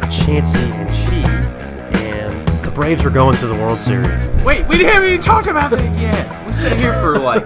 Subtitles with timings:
[0.00, 4.26] with Chancey and Chi, and the Braves are going to the World Series.
[4.42, 6.46] Wait, we haven't even talked about that yet.
[6.46, 7.44] We sit here for like,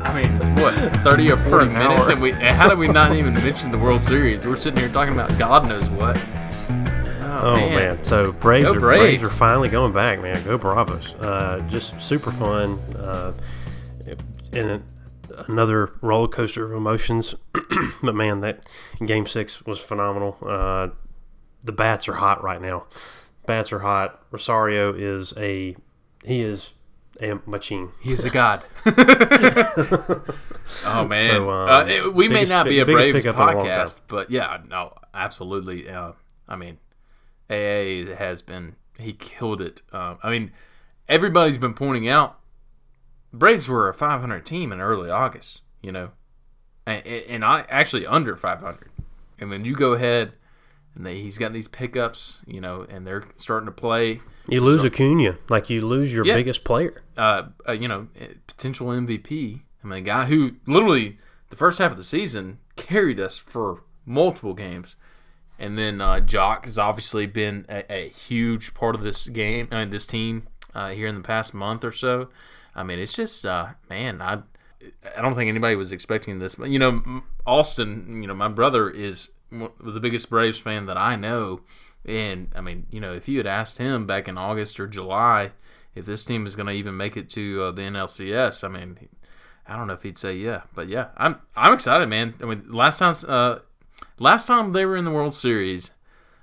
[0.00, 2.02] I mean, what, 30 or 40 an minutes?
[2.04, 2.12] hour.
[2.12, 4.46] And we how did we not even mention the World Series?
[4.46, 6.16] We're sitting here talking about God knows what.
[7.42, 9.00] Oh man, so Braves Go are, Braves.
[9.18, 9.22] Braves.
[9.22, 10.42] are finally going back, man.
[10.44, 11.14] Go Bravos!
[11.14, 13.32] Uh, just super fun, uh,
[14.52, 14.82] and
[15.46, 17.34] another roller coaster of emotions.
[18.02, 18.66] but man, that
[19.04, 20.38] Game Six was phenomenal.
[20.42, 20.88] Uh,
[21.64, 22.86] the bats are hot right now.
[23.46, 24.22] Bats are hot.
[24.30, 25.76] Rosario is a
[26.24, 26.70] he is
[27.20, 27.90] a machine.
[28.00, 28.62] He's a god.
[28.86, 28.92] oh
[31.06, 34.58] man, So, um, uh, it- we may not be a biggest Braves podcast, but yeah,
[34.68, 35.88] no, absolutely.
[35.88, 36.12] Uh,
[36.48, 36.78] I mean,
[37.50, 39.82] AA has been he killed it.
[39.92, 40.52] Um, I mean,
[41.08, 42.38] everybody's been pointing out
[43.32, 45.62] Braves were a 500 team in early August.
[45.82, 46.10] You know,
[46.86, 48.90] and, and I actually under 500.
[49.38, 50.34] And when you go ahead
[50.94, 54.20] and they, he's got these pickups, you know, and they're starting to play.
[54.48, 56.34] You lose Acuna, like you lose your Yeah.
[56.34, 57.02] biggest player.
[57.16, 59.60] uh, uh, you know, eh, potential MVP.
[59.82, 61.18] I mean, a guy who literally
[61.50, 64.96] the first half of the season carried us for multiple games,
[65.58, 69.68] and then uh, Joc has obviously been a, a huge part of this game.
[69.70, 72.28] I mean, this team uh, here in the past month or so.
[72.74, 74.38] I mean, it's just uh, man, I
[75.16, 76.54] I don't think anybody was expecting this.
[76.56, 81.16] But you know, Austin, you know, my brother is the biggest Braves fan that I
[81.16, 81.60] know.
[82.04, 85.52] And I mean, you know, if you had asked him back in August or July
[85.94, 89.08] if this team is going to even make it to uh, the NLCS, I mean,
[89.66, 90.62] I don't know if he'd say yeah.
[90.74, 92.34] But yeah, I'm I'm excited, man.
[92.40, 93.58] I mean, last time uh,
[94.18, 95.92] last time they were in the World Series,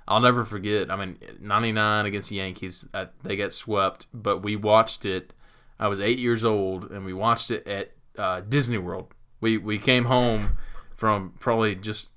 [0.06, 0.90] I'll never forget.
[0.90, 5.32] I mean, '99 against the Yankees, uh, they got swept, but we watched it.
[5.80, 9.14] I was eight years old, and we watched it at uh, Disney World.
[9.40, 10.58] We we came home
[10.94, 12.08] from probably just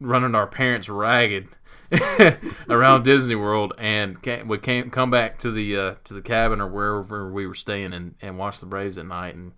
[0.00, 1.48] running our parents ragged
[2.68, 6.60] around Disney World, and came, we came come back to the uh, to the cabin
[6.60, 9.34] or wherever we were staying, and, and watch the Braves at night.
[9.34, 9.52] And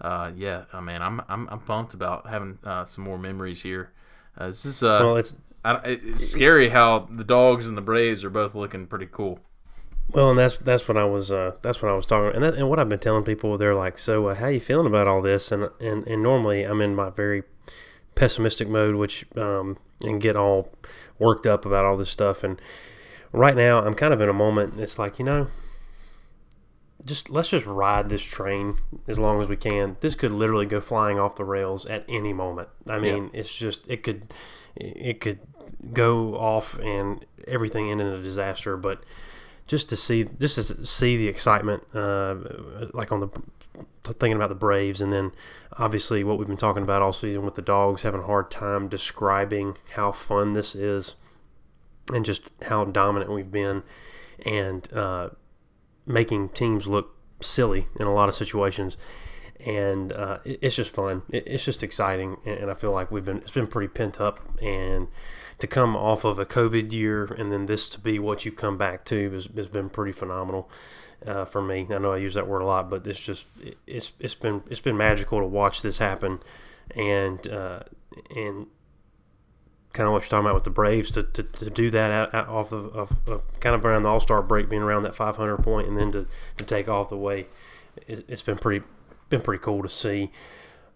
[0.00, 3.92] uh, yeah, I mean, I'm I'm, I'm pumped about having uh, some more memories here.
[4.36, 8.24] Uh, this is uh, Well, it's I, it's scary how the dogs and the Braves
[8.24, 9.40] are both looking pretty cool.
[10.10, 12.34] Well, and that's that's what I was uh, that's what I was talking, about.
[12.36, 14.86] and that, and what I've been telling people, they're like, "So, uh, how you feeling
[14.86, 17.42] about all this?" And and and normally I'm in my very
[18.16, 20.72] pessimistic mode, which um, and get all
[21.20, 22.42] worked up about all this stuff.
[22.42, 22.60] And
[23.30, 24.80] right now, I'm kind of in a moment.
[24.80, 25.46] It's like you know,
[27.04, 28.76] just let's just ride this train
[29.06, 29.96] as long as we can.
[30.00, 32.68] This could literally go flying off the rails at any moment.
[32.88, 34.32] I mean, it's just it could
[34.74, 35.38] it could
[35.92, 39.04] go off and everything end in a disaster, but
[39.66, 42.36] just to see just to see the excitement uh,
[42.92, 43.28] like on the
[44.04, 45.32] thinking about the Braves and then
[45.78, 48.88] obviously what we've been talking about all season with the dogs having a hard time
[48.88, 51.14] describing how fun this is
[52.12, 53.82] and just how dominant we've been
[54.44, 55.30] and uh,
[56.06, 58.96] making teams look silly in a lot of situations.
[59.64, 61.22] And uh, it's just fun.
[61.30, 64.40] It's just exciting and I feel like we've been it's been pretty pent up.
[64.62, 65.08] And
[65.58, 68.76] to come off of a COVID year and then this to be what you come
[68.76, 70.70] back to has, has been pretty phenomenal
[71.24, 71.86] uh, for me.
[71.90, 74.62] I know I use that word a lot, but it's just it- it's it's been
[74.68, 76.40] it's been magical to watch this happen,
[76.94, 77.80] and uh,
[78.34, 78.66] and
[79.92, 82.34] kind of what you're talking about with the Braves to, to, to do that out,
[82.34, 85.14] out off of, of, of kind of around the All Star break, being around that
[85.14, 86.26] 500 point, and then to,
[86.58, 87.46] to take off the way,
[88.06, 88.84] it, it's been pretty
[89.30, 90.30] been pretty cool to see.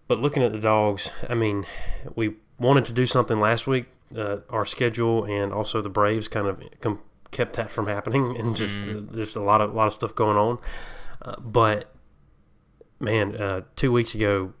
[0.07, 1.65] But looking at the dogs, I mean,
[2.15, 3.85] we wanted to do something last week.
[4.15, 6.99] Uh, our schedule and also the Braves kind of com-
[7.31, 10.59] kept that from happening, and just there's a lot of lot of stuff going on.
[11.21, 11.93] Uh, but
[12.99, 14.53] man, uh, two weeks ago,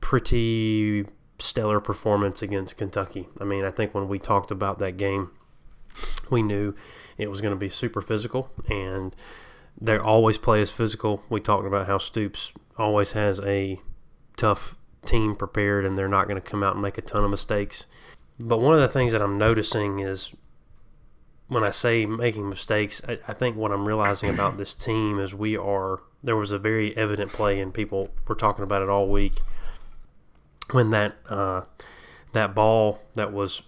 [0.00, 1.06] pretty
[1.38, 3.28] stellar performance against Kentucky.
[3.40, 5.30] I mean, I think when we talked about that game,
[6.30, 6.74] we knew
[7.16, 9.14] it was going to be super physical, and
[9.80, 11.22] they always play as physical.
[11.28, 13.78] We talked about how Stoops always has a
[14.36, 17.30] tough team prepared, and they're not going to come out and make a ton of
[17.30, 17.86] mistakes.
[18.38, 20.32] But one of the things that I'm noticing is
[21.50, 25.34] when I say making mistakes, I, I think what I'm realizing about this team is
[25.34, 26.00] we are.
[26.22, 29.42] There was a very evident play, and people were talking about it all week.
[30.70, 31.62] When that uh,
[32.32, 33.62] that ball that was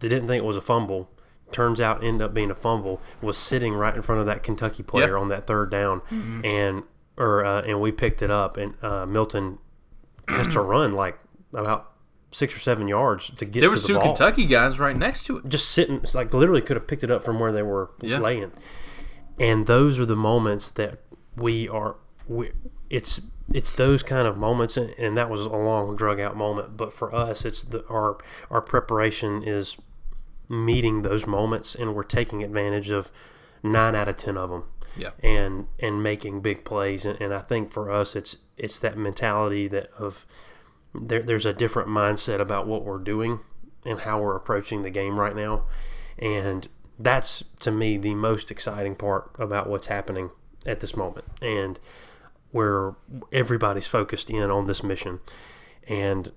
[0.00, 1.08] they didn't think it was a fumble,
[1.50, 4.82] turns out ended up being a fumble, was sitting right in front of that Kentucky
[4.82, 6.02] player on that third down,
[6.44, 6.82] and
[7.16, 9.58] or uh, and we picked it up, and uh, Milton
[10.28, 11.18] has to run like
[11.54, 11.91] about
[12.32, 15.24] six or seven yards to get There was the two ball Kentucky guys right next
[15.26, 15.48] to it.
[15.48, 18.18] just sitting it's like literally could have picked it up from where they were Yeah.
[18.18, 18.52] laying
[19.38, 21.00] and those are the moments that
[21.36, 21.96] we are
[22.26, 22.50] we,
[22.90, 23.20] it's
[23.52, 26.92] it's those kind of moments and, and that was a long drug out moment but
[26.94, 28.18] for us it's the our
[28.50, 29.76] our preparation is
[30.48, 33.10] meeting those moments and we're taking advantage of
[33.62, 34.64] nine out of ten of them.
[34.96, 35.10] Yeah.
[35.22, 39.66] And and making big plays, and, and I think for us, it's it's that mentality
[39.68, 40.26] that of
[40.94, 43.40] there, there's a different mindset about what we're doing
[43.84, 45.64] and how we're approaching the game right now,
[46.18, 46.68] and
[46.98, 50.30] that's to me the most exciting part about what's happening
[50.66, 51.78] at this moment, and
[52.50, 52.94] where
[53.32, 55.20] everybody's focused in on this mission,
[55.88, 56.32] and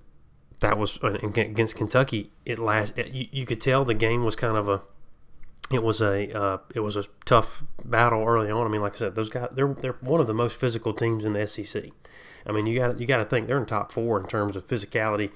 [0.60, 2.32] that was against Kentucky.
[2.44, 4.82] It last you, you could tell the game was kind of a
[5.70, 8.66] it was a uh, it was a tough battle early on.
[8.66, 11.24] I mean, like I said, those guys they're they're one of the most physical teams
[11.24, 11.90] in the SEC.
[12.46, 14.66] I mean, you got you got to think they're in top four in terms of
[14.66, 15.30] physicality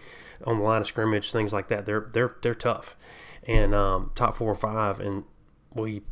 [0.47, 1.87] on the line of scrimmage, things like that.
[1.87, 2.97] They're they're they're tough,
[3.47, 5.25] and um, top four or five, and
[5.75, 6.03] we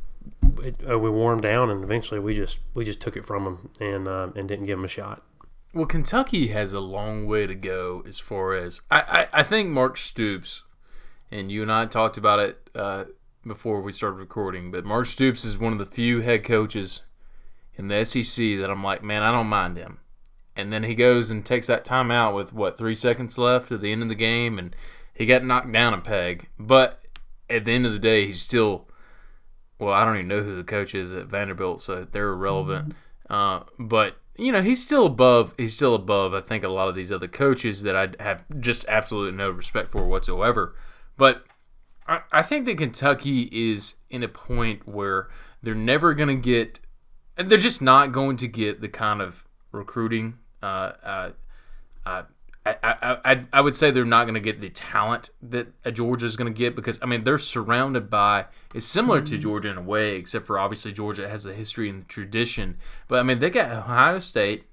[0.63, 3.45] it, uh, we wore them down, and eventually we just we just took it from
[3.45, 5.23] them and uh, and didn't give them a shot.
[5.75, 9.69] Well, Kentucky has a long way to go as far as I, I, I think
[9.69, 10.63] Mark Stoops,
[11.31, 13.05] and you and I talked about it uh,
[13.47, 17.03] before we started recording, but Mark Stoops is one of the few head coaches
[17.77, 20.01] in the SEC that I'm like, man, I don't mind him.
[20.59, 23.93] And then he goes and takes that timeout with what three seconds left at the
[23.93, 24.75] end of the game, and
[25.15, 26.49] he got knocked down a peg.
[26.59, 27.01] But
[27.49, 28.89] at the end of the day, he's still
[29.79, 29.95] well.
[29.95, 32.89] I don't even know who the coach is at Vanderbilt, so they're irrelevant.
[32.89, 33.33] Mm-hmm.
[33.33, 35.55] Uh, but you know, he's still above.
[35.57, 36.35] He's still above.
[36.35, 39.89] I think a lot of these other coaches that I have just absolutely no respect
[39.89, 40.75] for whatsoever.
[41.17, 41.45] But
[42.09, 45.29] I, I think that Kentucky is in a point where
[45.63, 46.81] they're never going to get,
[47.37, 50.39] and they're just not going to get the kind of recruiting.
[50.63, 51.31] Uh, uh,
[52.05, 52.23] uh,
[52.67, 56.27] I, I, I, I would say they're not going to get the talent that Georgia
[56.27, 59.41] is going to get because I mean they're surrounded by it's similar to mm-hmm.
[59.41, 62.77] Georgia in a way except for obviously Georgia has the history and the tradition
[63.07, 64.65] but I mean they got Ohio State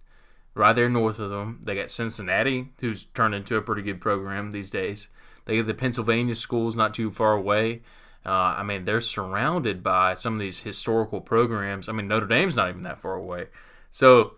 [0.56, 4.52] right there north of them they got Cincinnati who's turned into a pretty good program
[4.52, 5.08] these days
[5.46, 7.82] they get the Pennsylvania schools not too far away.
[8.26, 11.88] Uh, I mean, they're surrounded by some of these historical programs.
[11.88, 13.48] I mean, Notre Dame's not even that far away.
[13.92, 14.34] So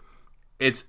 [0.60, 0.86] it's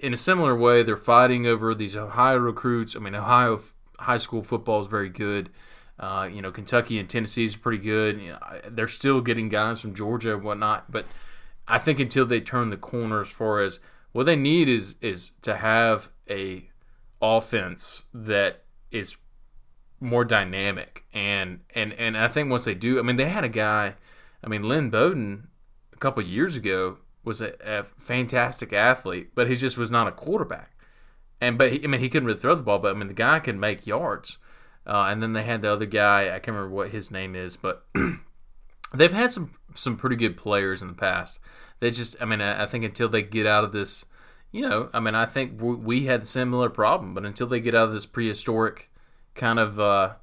[0.00, 2.96] in a similar way, they're fighting over these Ohio recruits.
[2.96, 3.60] I mean, Ohio
[3.98, 5.50] high school football is very good.
[5.98, 8.18] Uh, you know, Kentucky and Tennessee is pretty good.
[8.18, 8.38] You know,
[8.68, 10.90] they're still getting guys from Georgia and whatnot.
[10.90, 11.06] But
[11.68, 13.80] I think until they turn the corner as far as
[14.12, 16.68] what they need is is to have a
[17.20, 19.16] offense that is
[20.00, 23.48] more dynamic and and and I think once they do, I mean they had a
[23.48, 23.94] guy,
[24.42, 25.48] I mean Lynn Bowden
[25.92, 30.12] a couple years ago was a, a, fantastic athlete, but he just was not a
[30.12, 30.76] quarterback.
[31.40, 33.14] And but he, I mean he couldn't really throw the ball, but I mean the
[33.14, 34.38] guy could make yards.
[34.86, 37.56] Uh, and then they had the other guy, I can't remember what his name is,
[37.56, 37.86] but
[38.94, 41.38] they've had some some pretty good players in the past.
[41.80, 44.04] They just, I mean, I, I think until they get out of this,
[44.50, 47.74] you know, I mean, I think we, we had similar problem, but until they get
[47.74, 48.90] out of this prehistoric
[49.34, 50.14] kind of uh,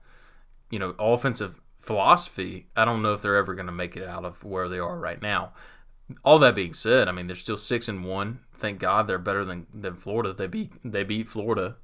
[0.70, 4.26] you know offensive philosophy, I don't know if they're ever going to make it out
[4.26, 5.54] of where they are right now.
[6.24, 8.40] All that being said, I mean they're still six and one.
[8.58, 10.34] Thank God they're better than, than Florida.
[10.34, 11.78] They beat they beat Florida,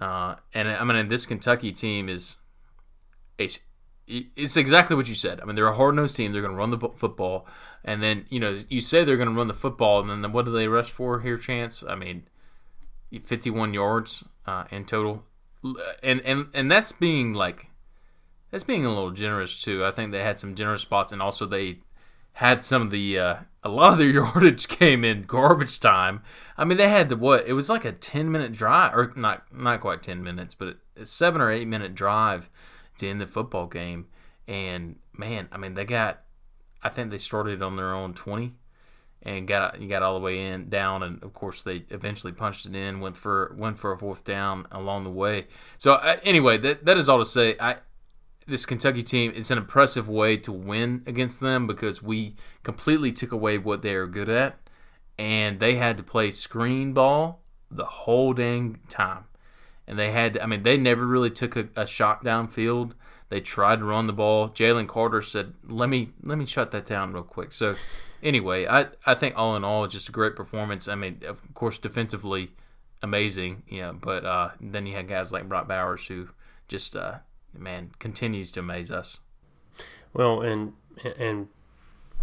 [0.00, 2.38] uh, and I mean this Kentucky team is
[3.38, 3.48] a
[4.06, 5.40] it's exactly what you said.
[5.40, 6.32] I mean, they're a hard nosed team.
[6.32, 7.46] They're going to run the football,
[7.84, 10.44] and then you know you say they're going to run the football, and then what
[10.44, 11.38] do they rush for here?
[11.38, 11.84] Chance?
[11.88, 12.28] I mean,
[13.22, 15.24] fifty one yards uh, in total
[16.02, 17.68] and and and that's being like
[18.50, 19.84] that's being a little generous too.
[19.84, 21.78] I think they had some generous spots, and also they
[22.34, 26.22] had some of the uh, a lot of their yardage came in garbage time.
[26.56, 27.46] I mean, they had the what?
[27.46, 31.06] It was like a ten minute drive, or not not quite ten minutes, but a
[31.06, 32.50] seven or eight minute drive
[32.98, 34.08] to end the football game.
[34.48, 36.20] And man, I mean, they got.
[36.84, 38.54] I think they started on their own twenty
[39.22, 42.66] and got you got all the way in down, and of course they eventually punched
[42.66, 45.46] it in, went for went for a fourth down along the way.
[45.78, 47.56] So uh, anyway, that that is all to say.
[47.60, 47.76] I
[48.46, 53.32] this Kentucky team, it's an impressive way to win against them because we completely took
[53.32, 54.58] away what they are good at,
[55.18, 59.24] and they had to play screen ball the whole dang time.
[59.86, 62.92] And they had, I mean, they never really took a, a shot downfield.
[63.28, 64.48] They tried to run the ball.
[64.48, 67.74] Jalen Carter said, "Let me let me shut that down real quick." So
[68.22, 70.86] anyway, I I think all in all, just a great performance.
[70.86, 72.50] I mean, of course, defensively
[73.02, 76.28] amazing, you know, but uh, then you had guys like Brock Bowers who
[76.68, 77.18] just uh,
[77.54, 79.20] man continues to amaze us.
[80.12, 80.74] Well, and
[81.18, 81.48] and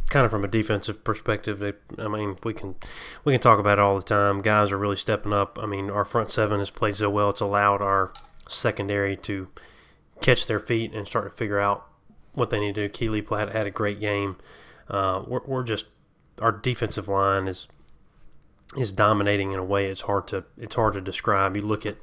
[0.09, 1.63] kind of from a defensive perspective,
[1.97, 2.75] I mean, we can
[3.23, 4.41] we can talk about it all the time.
[4.41, 5.57] Guys are really stepping up.
[5.61, 8.13] I mean, our front seven has played so well; it's allowed our
[8.47, 9.47] secondary to
[10.21, 11.85] catch their feet and start to figure out
[12.33, 12.89] what they need to do.
[12.89, 14.37] Keeley Platt had a great game.
[14.89, 15.85] Uh, we're, we're just
[16.41, 17.67] our defensive line is
[18.77, 21.55] is dominating in a way it's hard to it's hard to describe.
[21.55, 21.97] You look at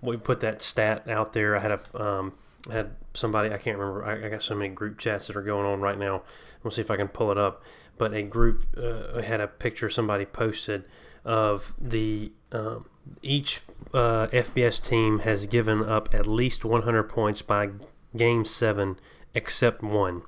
[0.00, 1.56] we put that stat out there.
[1.56, 2.32] I had a um,
[2.70, 4.04] had somebody I can't remember.
[4.04, 6.22] I, I, got so many group chats that are going on right now.
[6.62, 7.62] We'll see if I can pull it up.
[7.98, 10.84] But a group uh, had a picture somebody posted
[11.24, 12.86] of the um,
[13.22, 13.60] each
[13.92, 17.70] uh, FBS team has given up at least 100 points by
[18.16, 18.98] game seven,
[19.34, 20.22] except one,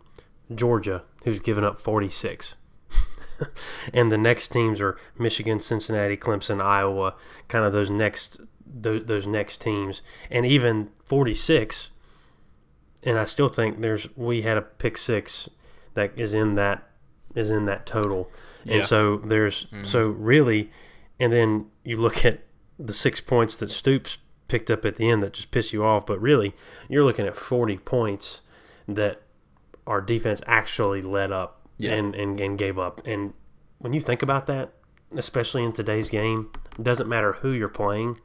[0.54, 2.54] Georgia, who's given up 46.
[3.94, 7.14] and the next teams are Michigan, Cincinnati, Clemson, Iowa,
[7.48, 11.90] kind of those next those, those next teams, and even 46.
[13.04, 15.48] And I still think there's we had a pick six
[15.94, 16.88] that is in that
[17.34, 18.30] is in that total,
[18.64, 18.76] yeah.
[18.76, 19.84] and so there's mm-hmm.
[19.84, 20.70] so really,
[21.18, 22.40] and then you look at
[22.78, 24.18] the six points that Stoops
[24.48, 26.54] picked up at the end that just piss you off, but really
[26.88, 28.40] you're looking at 40 points
[28.86, 29.22] that
[29.86, 31.92] our defense actually let up yeah.
[31.92, 33.06] and, and, and gave up.
[33.06, 33.32] And
[33.78, 34.72] when you think about that,
[35.16, 38.20] especially in today's game, it doesn't matter who you're playing.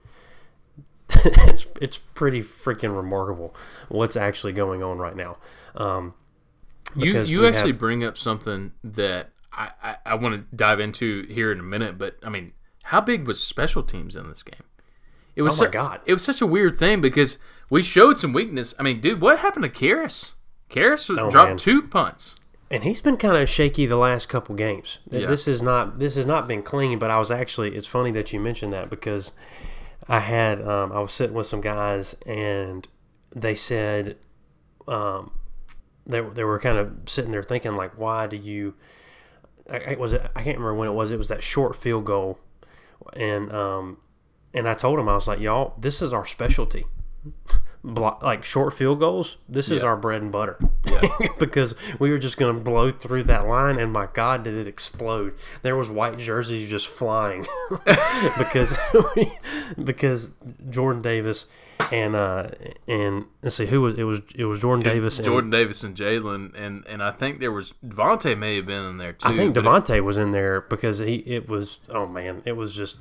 [1.26, 3.56] It's, it's pretty freaking remarkable
[3.88, 5.38] what's actually going on right now.
[5.76, 6.14] Um,
[6.96, 11.24] you you actually have, bring up something that I, I, I want to dive into
[11.24, 14.64] here in a minute, but I mean, how big was special teams in this game?
[15.36, 16.02] It was oh my su- god!
[16.06, 17.38] It was such a weird thing because
[17.70, 18.74] we showed some weakness.
[18.80, 20.34] I mean, dude, what happened to Kearis?
[20.70, 21.58] Kearis oh, dropped man.
[21.58, 22.36] two punts
[22.72, 25.00] and he's been kind of shaky the last couple games.
[25.10, 25.28] Yeah.
[25.28, 28.32] This is not this has not been clean, but I was actually it's funny that
[28.32, 29.34] you mentioned that because
[30.10, 32.88] I had um, I was sitting with some guys and
[33.34, 34.18] they said
[34.88, 35.32] um,
[36.08, 38.74] they they were kind of sitting there thinking like why do you
[39.72, 42.40] I, was it I can't remember when it was it was that short field goal.
[43.16, 43.98] And um,
[44.54, 46.86] and I told them I was like y'all this is our specialty
[47.84, 50.58] block, like short field goals, this is our bread and butter.
[50.86, 51.08] Yeah.
[51.40, 54.68] because we were just going to blow through that line, and my God, did it
[54.68, 55.36] explode!
[55.62, 57.46] There was white jerseys just flying
[58.38, 58.78] because
[59.84, 60.30] because
[60.70, 61.46] Jordan Davis
[61.92, 62.50] and uh
[62.88, 65.96] and let's see who was it was it was Jordan Davis, Jordan and, Davis and
[65.96, 69.28] Jalen, and and I think there was Devonte may have been in there too.
[69.28, 72.98] I think Devonte was in there because he it was oh man, it was just.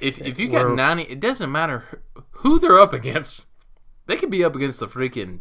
[0.00, 2.02] If, if you got 90, it doesn't matter
[2.38, 3.46] who they're up against
[4.06, 5.40] they could be up against the freaking,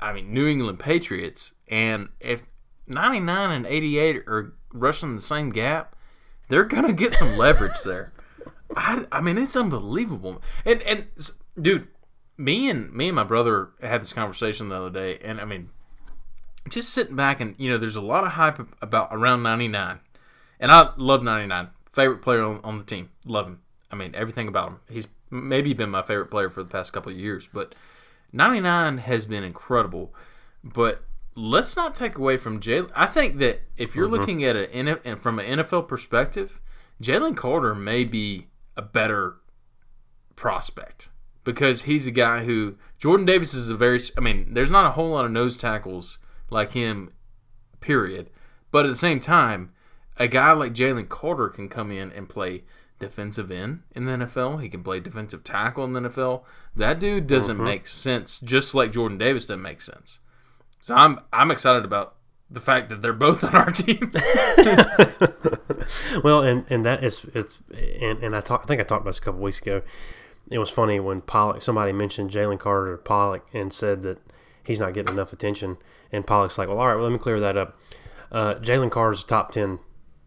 [0.00, 2.42] I mean, New England Patriots, and if
[2.86, 5.96] 99 and 88 are rushing the same gap,
[6.48, 8.12] they're gonna get some leverage there.
[8.76, 10.42] I, I mean, it's unbelievable.
[10.64, 11.06] And and
[11.60, 11.88] dude,
[12.36, 15.70] me and me and my brother had this conversation the other day, and I mean,
[16.68, 20.00] just sitting back and you know, there's a lot of hype about around 99,
[20.60, 21.70] and I love 99.
[21.92, 23.60] Favorite player on, on the team, love him.
[23.90, 24.80] I mean, everything about him.
[24.88, 27.48] He's maybe been my favorite player for the past couple of years.
[27.52, 27.74] But
[28.32, 30.14] 99 has been incredible.
[30.62, 31.02] But
[31.34, 32.90] let's not take away from Jalen.
[32.94, 34.16] I think that if you're mm-hmm.
[34.16, 36.60] looking at it and from an NFL perspective,
[37.02, 39.36] Jalen Carter may be a better
[40.36, 41.10] prospect
[41.44, 44.00] because he's a guy who Jordan Davis is a very.
[44.16, 46.18] I mean, there's not a whole lot of nose tackles
[46.50, 47.12] like him,
[47.80, 48.30] period.
[48.70, 49.72] But at the same time,
[50.16, 52.64] a guy like Jalen Carter can come in and play
[52.98, 54.62] defensive end in the NFL.
[54.62, 56.42] He can play defensive tackle in the NFL.
[56.74, 57.64] That dude doesn't mm-hmm.
[57.64, 60.20] make sense, just like Jordan Davis doesn't make sense.
[60.80, 62.14] So I'm I'm excited about
[62.50, 64.12] the fact that they're both on our team.
[66.24, 67.60] well, and and that is it's
[68.00, 69.82] and, and I talk, I think I talked about this a couple weeks ago.
[70.50, 74.18] It was funny when Pollack somebody mentioned Jalen Carter to Pollack and said that
[74.64, 75.76] he's not getting enough attention,
[76.10, 77.78] and Pollack's like, well, all right, well, let me clear that up.
[78.32, 79.78] Uh, Jalen Carter's a top ten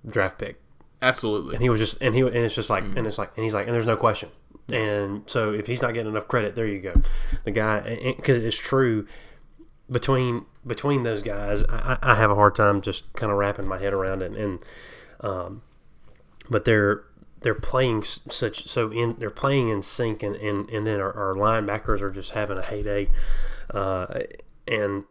[0.08, 0.61] draft pick
[1.02, 1.56] Absolutely.
[1.56, 2.96] And he was just, and he, and it's just like, mm.
[2.96, 4.30] and it's like, and he's like, and there's no question.
[4.70, 6.94] And so if he's not getting enough credit, there you go.
[7.44, 9.08] The guy, because it's true
[9.90, 13.78] between between those guys, I, I, have a hard time just kind of wrapping my
[13.78, 14.32] head around it.
[14.32, 14.62] And,
[15.20, 15.64] um,
[16.50, 17.04] but they're
[17.42, 21.36] they're playing such so in they're playing in sync, and and, and then our, our
[21.36, 23.10] linebackers are just having a heyday,
[23.74, 24.22] uh,
[24.68, 25.04] and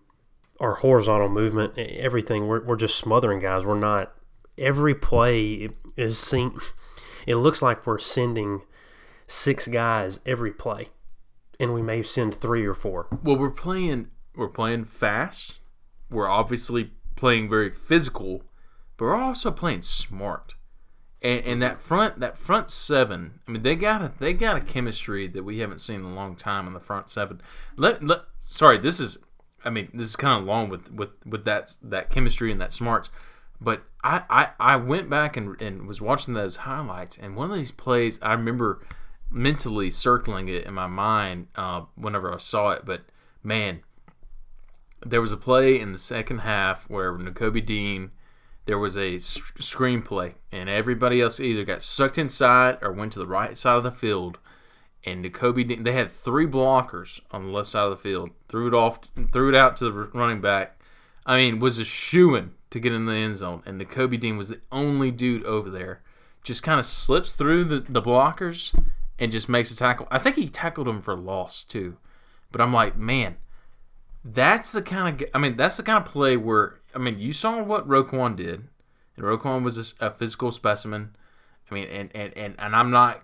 [0.60, 2.46] our horizontal movement, everything.
[2.46, 3.64] We're we're just smothering guys.
[3.64, 4.12] We're not
[4.56, 6.58] every play is seen.
[7.26, 8.62] It looks like we're sending
[9.26, 10.88] six guys every play,
[11.58, 13.06] and we may send three or four.
[13.22, 14.08] Well, we're playing.
[14.34, 15.60] We're playing fast.
[16.10, 18.42] We're obviously playing very physical,
[18.96, 20.54] but we're also playing smart.
[21.22, 23.40] And, and that front, that front seven.
[23.46, 26.14] I mean, they got a they got a chemistry that we haven't seen in a
[26.14, 27.40] long time in the front seven.
[27.76, 29.18] Let, let sorry, this is.
[29.62, 32.72] I mean, this is kind of long with with with that that chemistry and that
[32.72, 33.10] smarts.
[33.60, 37.56] But I, I, I went back and, and was watching those highlights, and one of
[37.56, 38.80] these plays, I remember
[39.30, 42.84] mentally circling it in my mind uh, whenever I saw it.
[42.84, 43.02] But
[43.42, 43.82] man,
[45.04, 48.10] there was a play in the second half where Nakobe Dean,
[48.64, 53.26] there was a screenplay, and everybody else either got sucked inside or went to the
[53.26, 54.38] right side of the field.
[55.04, 58.30] and Nakobe Dean, they had three blockers on the left side of the field.
[58.48, 59.00] Threw it off,
[59.32, 60.80] threw it out to the running back.
[61.24, 64.48] I mean, was a shooing to get in the end zone, and Nakobe Dean was
[64.48, 66.02] the only dude over there.
[66.42, 68.72] Just kind of slips through the, the blockers
[69.18, 70.08] and just makes a tackle.
[70.10, 71.98] I think he tackled him for loss too.
[72.50, 73.36] But I'm like, man,
[74.24, 77.32] that's the kind of I mean, that's the kind of play where I mean, you
[77.32, 78.68] saw what Roquan did,
[79.16, 81.14] and Roquan was a, a physical specimen.
[81.70, 83.22] I mean, and, and, and, and I'm not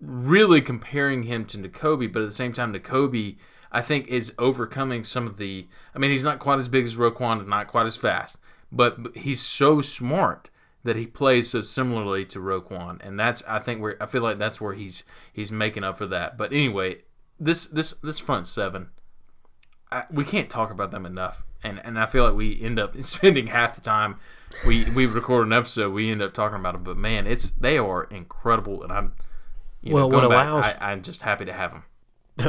[0.00, 3.36] really comparing him to Nakobe, but at the same time, Nakobe,
[3.70, 5.68] I think, is overcoming some of the.
[5.94, 8.38] I mean, he's not quite as big as Roquan and not quite as fast,
[8.72, 10.50] but, he's so smart
[10.84, 14.38] that he plays so similarly to Roquan, and that's I think where I feel like
[14.38, 16.36] that's where he's he's making up for that.
[16.36, 17.02] But anyway,
[17.38, 18.88] this this this front seven,
[19.92, 22.96] I, we can't talk about them enough, and and I feel like we end up
[23.02, 24.16] spending half the time
[24.66, 26.82] we we record an episode, we end up talking about them.
[26.82, 29.12] But man, it's they are incredible, and I'm
[29.82, 31.84] you Well, know, what back, allows- I, I'm just happy to have them.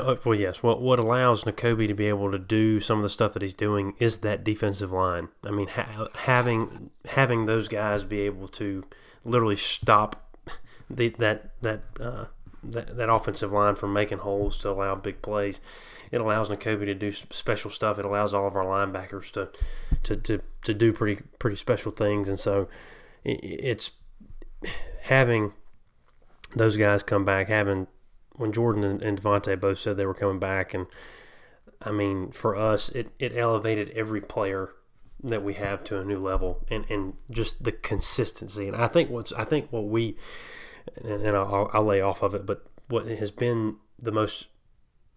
[0.25, 0.61] well, yes.
[0.63, 3.53] What what allows Nakobe to be able to do some of the stuff that he's
[3.53, 5.29] doing is that defensive line.
[5.45, 8.83] I mean, ha- having having those guys be able to
[9.25, 10.35] literally stop
[10.89, 12.25] the, that that, uh,
[12.63, 15.59] that that offensive line from making holes to allow big plays.
[16.11, 17.97] It allows Nakobe to do special stuff.
[17.97, 19.49] It allows all of our linebackers to
[20.03, 22.29] to, to, to do pretty pretty special things.
[22.29, 22.67] And so
[23.25, 23.91] i- i- it's
[25.03, 25.53] having
[26.55, 27.87] those guys come back, having
[28.35, 30.87] when Jordan and, and Devonte both said they were coming back, and
[31.81, 34.69] I mean, for us, it, it elevated every player
[35.23, 38.67] that we have to a new level, and, and just the consistency.
[38.67, 40.17] And I think what's I think what we,
[41.01, 44.47] and, and I'll, I'll lay off of it, but what has been the most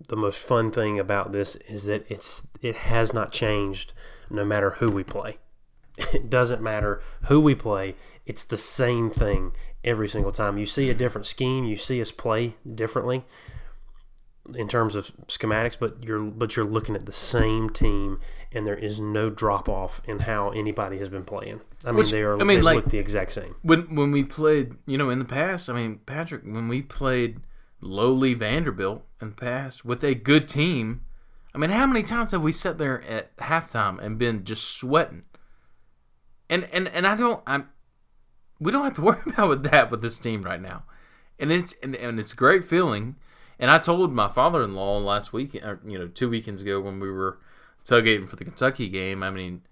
[0.08, 3.92] the most fun thing about this is that it's it has not changed
[4.30, 5.38] no matter who we play.
[6.12, 7.94] It doesn't matter who we play.
[8.26, 9.52] It's the same thing
[9.86, 10.58] every single time.
[10.58, 10.98] You see a mm-hmm.
[10.98, 13.24] different scheme, you see us play differently
[14.54, 18.20] in terms of schematics, but you're but you're looking at the same team,
[18.52, 21.60] and there is no drop off in how anybody has been playing.
[21.84, 22.40] I mean, Which- they are.
[22.40, 23.56] I mean, like- look the exact same.
[23.62, 27.40] When when we played, you know, in the past, I mean, Patrick, when we played
[27.80, 31.02] lowly Vanderbilt in the past with a good team,
[31.54, 35.24] I mean, how many times have we sat there at halftime and been just sweating?
[36.48, 37.68] And and and I don't, I'm,
[38.58, 40.84] we don't have to worry about with that with this team right now,
[41.38, 43.16] and it's and, and it's a great feeling.
[43.58, 47.10] And I told my father-in-law last week, or, you know, two weekends ago when we
[47.10, 47.38] were
[47.86, 49.22] tailgating for the Kentucky game.
[49.22, 49.62] I mean,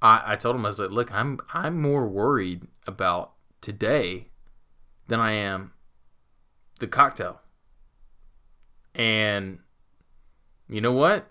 [0.00, 4.28] I, I told him I was like, look, I'm I'm more worried about today
[5.08, 5.72] than I am
[6.78, 7.40] the cocktail.
[8.94, 9.60] And
[10.68, 11.28] you know what?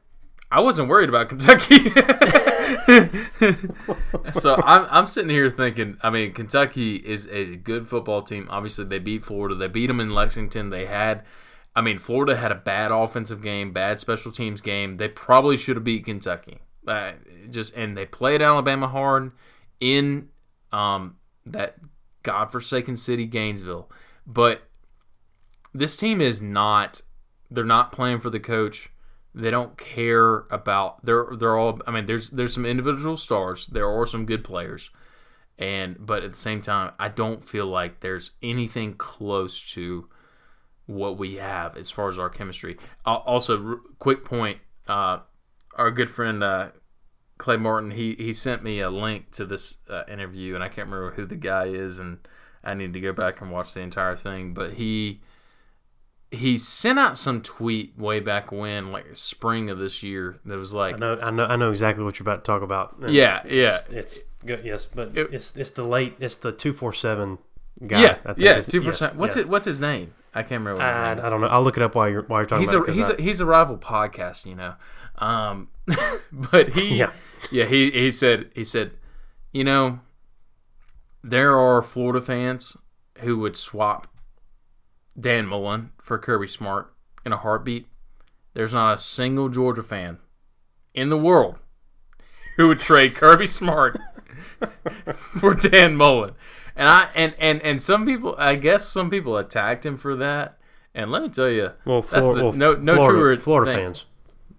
[0.51, 1.91] I wasn't worried about Kentucky.
[4.31, 8.47] so I'm I'm sitting here thinking, I mean, Kentucky is a good football team.
[8.49, 9.55] Obviously, they beat Florida.
[9.55, 10.69] They beat them in Lexington.
[10.69, 11.23] They had
[11.75, 14.97] I mean, Florida had a bad offensive game, bad special teams game.
[14.97, 16.59] They probably should have beat Kentucky.
[16.87, 17.13] Uh,
[17.49, 19.31] just and they played Alabama hard
[19.79, 20.29] in
[20.71, 21.75] um, that
[22.23, 23.89] godforsaken city, Gainesville.
[24.25, 24.69] But
[25.73, 27.01] this team is not.
[27.51, 28.89] They're not playing for the coach.
[29.35, 31.03] They don't care about.
[31.05, 31.81] They're they're all.
[31.85, 33.67] I mean, there's there's some individual stars.
[33.67, 34.91] There are some good players,
[35.59, 40.07] and but at the same time, I don't feel like there's anything close to
[40.85, 42.77] what we have as far as our chemistry.
[43.05, 45.19] Uh, also, r- quick point: uh,
[45.75, 46.69] our good friend uh,
[47.37, 50.87] Clay Martin he he sent me a link to this uh, interview, and I can't
[50.87, 52.25] remember who the guy is, and
[52.63, 54.53] I need to go back and watch the entire thing.
[54.53, 55.19] But he
[56.35, 60.73] he sent out some tweet way back when, like spring of this year, that was
[60.73, 62.97] like, I know, I know, I know exactly what you're about to talk about.
[62.99, 64.63] And yeah, yeah, it's, it's good.
[64.63, 66.15] Yes, but It- it's it's the late.
[66.19, 67.39] It's the two four seven
[67.85, 68.01] guy.
[68.01, 69.15] yeah, I think yeah, two yes, percent.
[69.15, 69.41] What's yeah.
[69.43, 69.49] it?
[69.49, 70.13] What's his name?
[70.33, 71.17] I can't remember what his I, name.
[71.19, 71.23] Is.
[71.25, 71.47] I don't know.
[71.47, 72.87] I'll look it up while you're while you're talking he's a about it.
[72.87, 74.73] 'cause he's I- a he's a rival podcast, you know.
[75.17, 75.69] Um,
[76.31, 77.11] but he Yeah.
[77.51, 78.91] yeah he he said he said,
[79.53, 79.99] you know,
[81.23, 82.75] there are Florida fans
[83.19, 84.07] who would swap
[85.19, 86.93] Dan Mullen for Kirby Smart
[87.25, 87.87] in a heartbeat.
[88.53, 90.19] There's not a single Georgia fan
[90.93, 91.59] in the world
[92.57, 93.97] who would trade Kirby Smart
[95.39, 96.31] for Dan Mullen.
[96.75, 100.57] And I and, and and some people I guess some people attacked him for that.
[100.93, 103.71] And let me tell you, well, that's Flor- the- well, no no Florida, truer Florida
[103.71, 103.85] thing.
[103.85, 104.05] fans.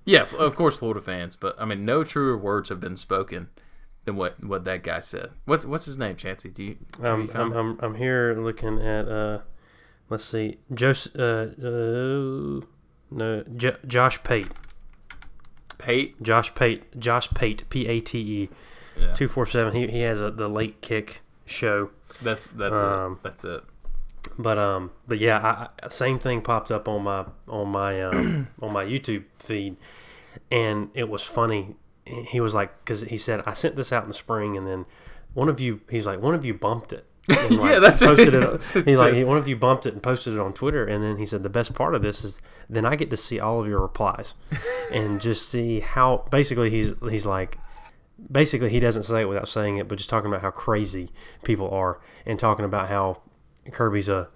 [0.05, 3.49] Yeah, of course, Florida fans, but I mean, no truer words have been spoken
[4.05, 5.31] than what, what that guy said.
[5.47, 6.51] What's what's his name, Chancey?
[6.51, 9.39] Do you Um, I'm, I'm I'm here looking at uh,
[10.09, 12.65] let's see, Jos uh, uh
[13.11, 14.49] no J- Josh Pate,
[15.79, 16.21] Pate?
[16.23, 18.49] Josh Pate, Josh Pate, P A T E,
[19.01, 19.75] Yeah, two four seven.
[19.75, 21.91] He he has a the late kick show.
[22.23, 23.19] that's that's Um, it.
[23.23, 23.63] That's it.
[24.39, 28.49] But um, but yeah, I, I, same thing popped up on my on my um,
[28.63, 29.77] on my YouTube feed,
[30.51, 31.77] and it was funny.
[32.05, 34.87] He was like, because he said I sent this out in the spring, and then
[35.35, 37.05] one of you, he's like, one of you bumped it.
[37.29, 38.41] And like, Yeah, that's- posted it.
[38.41, 41.17] that's- he's like, one of you bumped it and posted it on Twitter, and then
[41.17, 43.67] he said the best part of this is then I get to see all of
[43.67, 44.35] your replies,
[44.93, 47.59] and just see how basically he's he's like
[48.31, 51.11] basically he doesn't say it without saying it, but just talking about how crazy
[51.45, 53.21] people are and talking about how
[53.73, 54.29] Kirby's a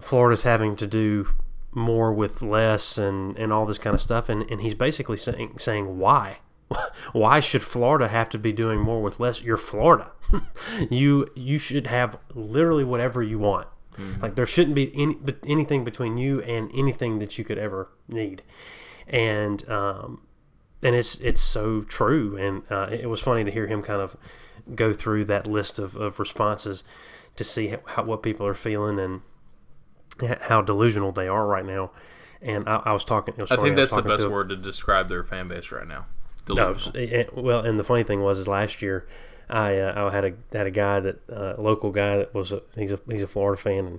[0.00, 1.28] Florida's having to do
[1.72, 5.58] more with less and, and all this kind of stuff and, and he's basically saying
[5.58, 6.38] saying why
[7.12, 9.42] why should Florida have to be doing more with less?
[9.42, 10.12] You're Florida.
[10.90, 13.68] You you should have literally whatever you want.
[14.20, 17.90] Like there shouldn't be any but anything between you and anything that you could ever
[18.08, 18.42] need.
[19.06, 20.22] And um
[20.82, 22.36] and it's it's so true.
[22.36, 24.16] And uh, it was funny to hear him kind of
[24.74, 26.82] go through that list of, of responses
[27.36, 29.20] to see how, how what people are feeling and
[30.42, 31.90] how delusional they are right now.
[32.42, 34.30] And I, I was talking it was I think that's the talking to best a-
[34.30, 36.06] word to describe their fan base right now.
[36.48, 36.96] No, Delusional.
[36.96, 39.06] it- it- well, and the funny thing was, is last year,
[39.48, 42.62] I uh, I had a had a guy that uh, local guy that was a,
[42.76, 43.98] he's a he's a Florida fan, and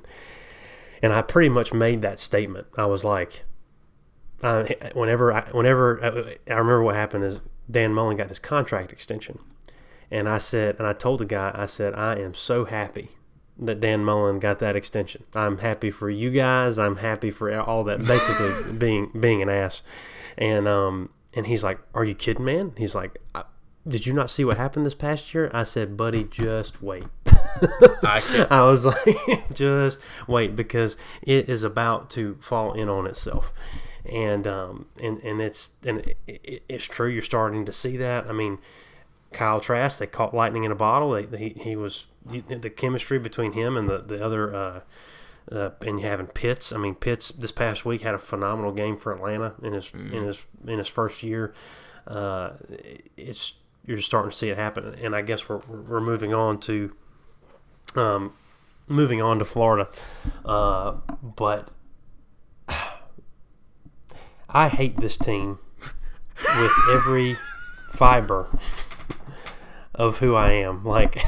[1.02, 2.68] and I pretty much made that statement.
[2.78, 3.44] I was like,
[4.42, 6.08] uh, whenever I whenever I,
[6.52, 9.40] I remember what happened is Dan Mullen got his contract extension,
[10.12, 13.10] and I said, and I told the guy, I said, I am so happy
[13.58, 15.24] that Dan Mullen got that extension.
[15.34, 16.78] I'm happy for you guys.
[16.78, 18.04] I'm happy for all that.
[18.04, 19.82] Basically, being being an ass,
[20.38, 23.20] and um, and he's like, "Are you kidding, man?" He's like,
[23.88, 27.06] "Did you not see what happened this past year?" I said, "Buddy, just wait."
[28.04, 28.48] I.
[28.50, 33.54] I was like, "Just wait," because it is about to fall in on itself,
[34.06, 37.10] and um, and and it's and it, it, it's true.
[37.10, 38.28] You're starting to see that.
[38.28, 38.60] I mean,
[39.34, 41.12] Kyle Trask, they caught lightning in a bottle.
[41.12, 44.56] They, he, he was the chemistry between him and the the other.
[44.56, 44.80] Uh,
[45.52, 46.72] uh, and having Pitts.
[46.74, 50.24] I mean, Pitts this past week had a phenomenal game for Atlanta in his in
[50.24, 51.54] his in his first year.
[52.08, 52.52] Uh,
[53.18, 53.54] it's
[53.86, 56.96] you're just starting to see it happen, and I guess we're we're moving on to
[57.96, 58.34] um,
[58.88, 59.90] moving on to Florida,
[60.44, 61.70] uh, but
[64.50, 65.60] I hate this team
[66.38, 67.38] with every
[67.94, 68.48] fiber
[69.96, 70.84] of who I am.
[70.86, 71.22] Like,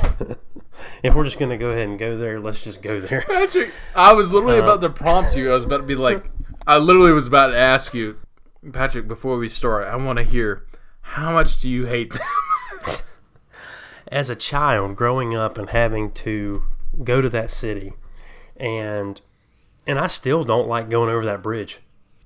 [1.04, 3.22] if we're just gonna go ahead and go there, let's just go there.
[3.28, 5.50] Patrick, I was literally Uh, about to prompt you.
[5.52, 6.30] I was about to be like,
[6.66, 8.18] I literally was about to ask you,
[8.74, 10.64] Patrick, before we start, I want to hear
[11.02, 12.22] how much do you hate them?
[14.10, 16.64] as a child growing up and having to
[17.04, 17.92] go to that city
[18.56, 19.20] and
[19.86, 21.80] and I still don't like going over that bridge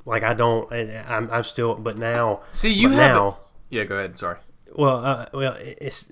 [0.05, 2.97] like I don't I'm, I'm still but now See, you have.
[3.15, 3.37] now
[3.69, 4.17] yeah, go ahead.
[4.19, 4.37] Sorry.
[4.75, 6.11] well uh, well it's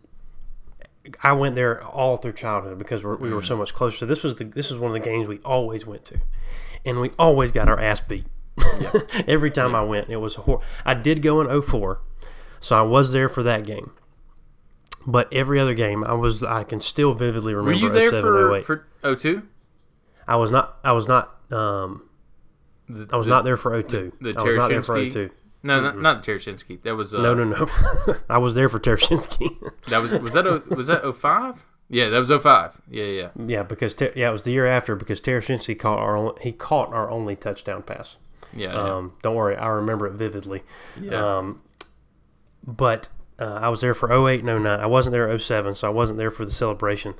[1.23, 4.23] I went there all through childhood because we're, we were so much closer so this
[4.23, 6.19] was the this is one of the games we always went to
[6.85, 8.25] and we always got our ass beat
[9.27, 11.99] every time I went it was a hor- I did go in 04
[12.59, 13.91] so I was there for that game
[15.07, 18.21] but every other game I was I can still vividly remember Were you there 07,
[18.21, 18.65] for 08.
[18.65, 19.43] for 02?
[20.27, 20.77] I was not.
[20.83, 21.35] I was not.
[21.51, 22.03] Um,
[22.87, 24.11] The, I was the- not there for 02.
[24.21, 25.13] the I was not there for Tereshinski?
[25.13, 25.29] 02.
[25.61, 26.81] No, not, not Tereshinski.
[26.83, 27.67] That was uh, No, no, no.
[28.29, 29.57] I was there for Tereshinski.
[29.89, 31.65] That was was that was that 05?
[31.89, 32.81] Yeah, that was 05.
[32.89, 33.29] Yeah, yeah.
[33.47, 36.51] yeah, because Ter- yeah, it was the year after because Tereshinski caught our only, he
[36.51, 38.17] caught our only touchdown pass.
[38.53, 38.73] Yeah.
[38.73, 40.63] Um, don't worry, I remember it vividly.
[41.01, 41.37] yeah.
[41.37, 41.61] Um,
[42.65, 44.79] but uh, I was there for 08 and 09.
[44.79, 47.15] I wasn't there 07, so I wasn't there for the celebration.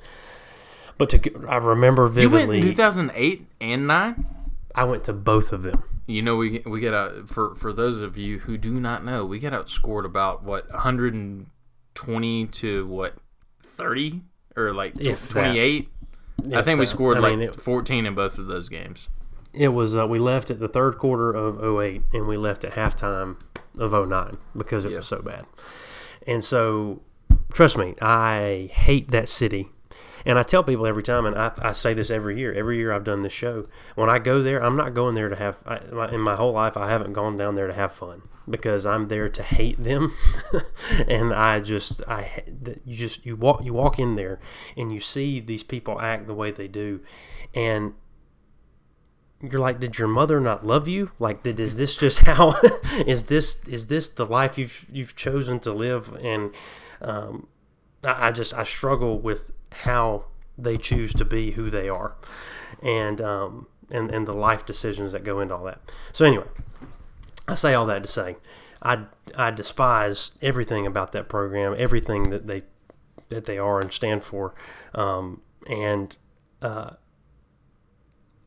[0.97, 2.59] But to I remember you went vividly.
[2.59, 4.25] in 2008 and 9?
[4.75, 5.83] I went to both of them.
[6.05, 9.25] You know, we we get out for for those of you who do not know,
[9.25, 13.15] we get outscored about what 120 to what
[13.63, 14.21] 30
[14.55, 15.89] or like tw- 28.
[16.53, 19.09] I think we scored I like mean, it- 14 in both of those games.
[19.53, 22.73] It was uh, we left at the third quarter of 08 and we left at
[22.73, 23.37] halftime
[23.77, 24.97] of 09 because it Yeah.
[24.97, 25.45] was so bad.
[26.27, 27.01] And so
[27.51, 29.69] trust me, I hate that city.
[30.25, 32.53] And I tell people every time, and I, I say this every year.
[32.53, 33.67] Every year I've done this show.
[33.95, 35.57] When I go there, I'm not going there to have.
[35.65, 39.07] I, in my whole life, I haven't gone down there to have fun because I'm
[39.07, 40.13] there to hate them.
[41.07, 42.43] and I just, I,
[42.85, 44.39] you just you walk you walk in there
[44.75, 47.01] and you see these people act the way they do,
[47.53, 47.93] and
[49.41, 51.11] you're like, did your mother not love you?
[51.17, 52.55] Like, did, is this just how?
[53.05, 56.15] is this is this the life you've you've chosen to live?
[56.21, 56.51] And
[57.01, 57.47] um,
[58.03, 60.25] I, I just I struggle with how
[60.57, 62.15] they choose to be who they are,
[62.81, 65.79] and um, and and the life decisions that go into all that.
[66.13, 66.47] So anyway,
[67.47, 68.37] I say all that to say,
[68.81, 69.05] I
[69.35, 72.63] I despise everything about that program, everything that they
[73.29, 74.53] that they are and stand for,
[74.93, 76.15] um, and
[76.61, 76.91] uh,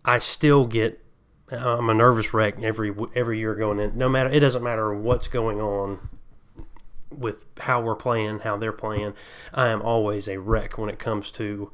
[0.05, 1.03] I still get
[1.51, 3.97] I'm a nervous wreck every every year going in.
[3.97, 6.09] No matter it doesn't matter what's going on
[7.19, 9.15] with how we're playing, how they're playing.
[9.53, 11.71] I am always a wreck when it comes to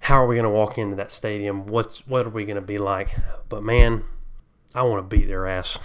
[0.00, 1.66] how are we going to walk into that stadium?
[1.66, 3.16] What's what are we going to be like?
[3.48, 4.04] But man,
[4.74, 5.78] I want to beat their ass.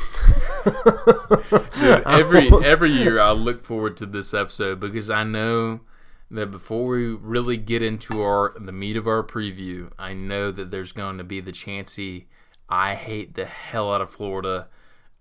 [0.63, 5.81] Dude, every every year I look forward to this episode because I know
[6.29, 10.71] that before we really get into our the meat of our preview, I know that
[10.71, 12.27] there's going to be the chancy
[12.69, 14.67] I hate the hell out of Florida.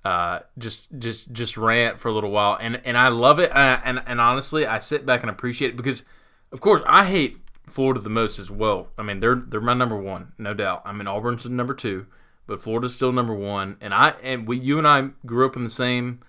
[0.05, 3.53] Uh, just just just rant for a little while, and and I love it.
[3.55, 6.03] And, and and honestly, I sit back and appreciate it because,
[6.51, 8.88] of course, I hate Florida the most as well.
[8.99, 10.83] I mean, they're they're my number one, no doubt.
[10.85, 12.07] I mean, Auburn's number two,
[12.47, 13.77] but Florida's still number one.
[13.81, 16.21] And I and we, you and I grew up in the same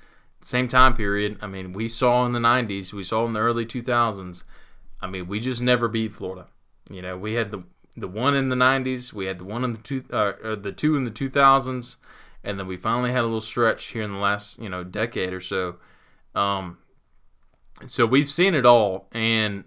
[0.41, 1.39] same time period.
[1.41, 4.43] I mean, we saw in the '90s, we saw in the early 2000s.
[5.01, 6.47] I mean, we just never beat Florida.
[6.89, 7.63] You know, we had the
[7.95, 10.95] the one in the '90s, we had the one in the two, uh, the two
[10.95, 11.97] in the 2000s,
[12.43, 15.33] and then we finally had a little stretch here in the last you know decade
[15.33, 15.75] or so.
[16.35, 16.77] Um,
[17.85, 19.63] so we've seen it all, and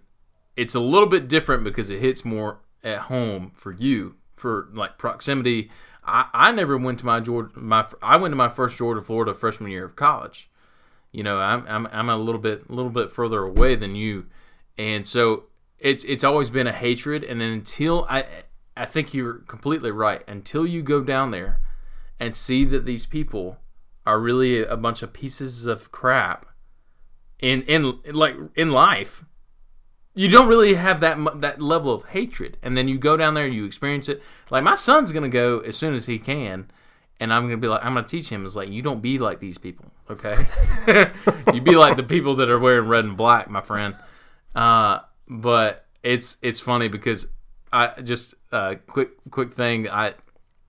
[0.56, 4.98] it's a little bit different because it hits more at home for you for like
[4.98, 5.70] proximity.
[6.04, 9.34] I, I never went to my Georgia my I went to my first Georgia Florida
[9.34, 10.50] freshman year of college.
[11.12, 14.26] You know, I'm I'm, I'm a little bit a little bit further away than you,
[14.76, 15.44] and so
[15.78, 17.24] it's it's always been a hatred.
[17.24, 18.24] And then until I
[18.76, 20.22] I think you're completely right.
[20.28, 21.60] Until you go down there
[22.18, 23.58] and see that these people
[24.04, 26.46] are really a bunch of pieces of crap
[27.38, 29.24] in in like in life.
[30.14, 33.44] You don't really have that that level of hatred and then you go down there
[33.46, 34.22] and you experience it.
[34.50, 36.70] Like my son's gonna go as soon as he can
[37.18, 39.40] and i'm gonna be like i'm gonna teach him is like you don't be like
[39.40, 40.46] these people okay?
[41.52, 43.94] You be like the people that are wearing red and black my friend.
[44.54, 47.26] Uh, but it's it's funny because
[47.72, 50.14] i just uh, quick quick thing i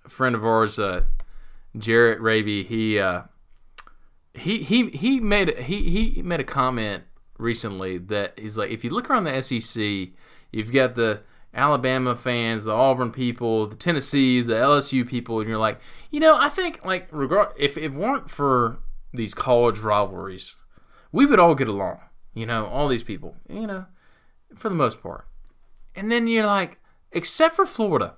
[0.07, 1.03] friend of ours uh,
[1.77, 3.23] jarrett raby he uh,
[4.33, 7.03] he he he made he he made a comment
[7.37, 10.09] recently that he's like, if you look around the SEC,
[10.51, 11.21] you've got the
[11.53, 15.79] Alabama fans, the Auburn people, the Tennessee, the LSU people, and you're like,
[16.11, 18.79] you know, I think like regard if it weren't for
[19.13, 20.55] these college rivalries,
[21.11, 21.99] we would all get along.
[22.33, 23.85] You know, all these people, you know,
[24.55, 25.25] for the most part.
[25.95, 26.77] And then you're like,
[27.11, 28.16] except for Florida,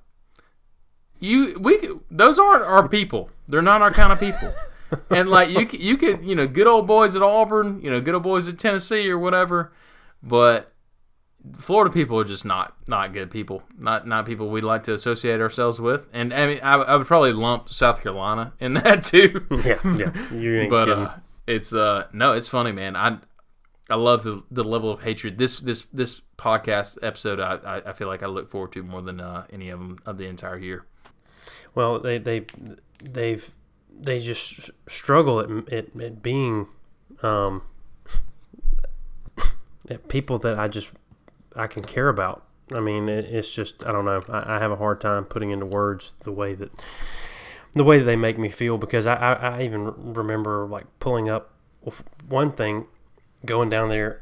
[1.19, 3.29] you we those aren't our people.
[3.47, 4.53] They're not our kind of people
[5.09, 8.13] and like you you can you know good old boys at Auburn, you know good
[8.13, 9.71] old boys at Tennessee or whatever,
[10.23, 10.71] but
[11.57, 15.39] Florida people are just not not good people, not not people we'd like to associate
[15.39, 16.09] ourselves with.
[16.13, 19.45] And I mean, I, I would probably lump South Carolina in that too.
[19.63, 21.05] yeah, yeah, you ain't but kidding.
[21.05, 22.95] uh, it's uh no, it's funny, man.
[22.95, 23.17] I
[23.89, 25.37] I love the the level of hatred.
[25.37, 29.01] This this this podcast episode, I I, I feel like I look forward to more
[29.01, 30.85] than uh, any of them of the entire year.
[31.75, 32.45] Well, they they
[33.03, 33.49] they've
[33.99, 36.67] they just struggle at, at, at being
[37.21, 37.63] um,
[39.89, 40.89] at people that I just
[41.55, 42.45] I can care about.
[42.71, 44.23] I mean, it, it's just I don't know.
[44.29, 46.71] I, I, have a hard time putting into words the way that
[47.73, 51.29] the way that they make me feel because I, I, I even remember like pulling
[51.29, 51.53] up
[52.27, 52.85] one thing,
[53.45, 54.21] going down there,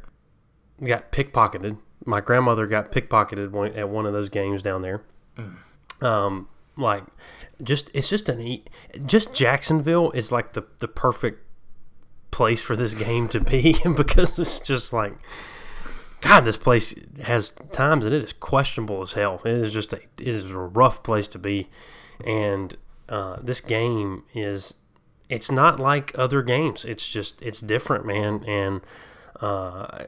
[0.84, 1.78] got pickpocketed.
[2.06, 5.02] My grandmother got pickpocketed at one of those games down there.
[5.36, 6.04] Mm.
[6.04, 7.04] Um, like
[7.62, 8.66] just it's just an e-
[9.06, 11.44] just Jacksonville is like the the perfect
[12.32, 15.18] place for this game to be because it's just like
[16.22, 19.42] God, this place has times and it is questionable as hell.
[19.46, 21.70] It is just a it is a rough place to be,
[22.26, 22.76] and
[23.08, 24.74] uh, this game is
[25.30, 26.86] it's not like other games.
[26.86, 28.82] It's just it's different, man, and
[29.42, 30.06] uh,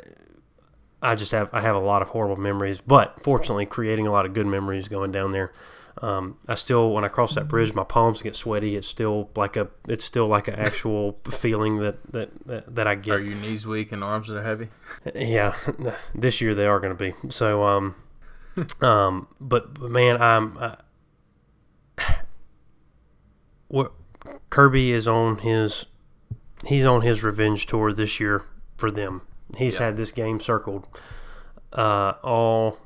[1.02, 4.26] I just have I have a lot of horrible memories, but fortunately, creating a lot
[4.26, 5.52] of good memories going down there.
[6.02, 8.76] Um, I still, when I cross that bridge, my palms get sweaty.
[8.76, 12.96] It's still like a, it's still like an actual feeling that, that, that, that I
[12.96, 13.16] get.
[13.16, 14.70] Are your knees weak and arms that are heavy?
[15.14, 15.56] Yeah,
[16.16, 17.14] this year they are going to be.
[17.30, 17.96] So, um,
[18.82, 20.76] um, but, but man, I'm, uh,
[23.68, 23.92] what
[24.50, 25.86] Kirby is on his,
[26.66, 28.44] he's on his revenge tour this year
[28.78, 29.24] for them.
[29.58, 30.88] He's had this game circled,
[31.74, 32.78] uh, all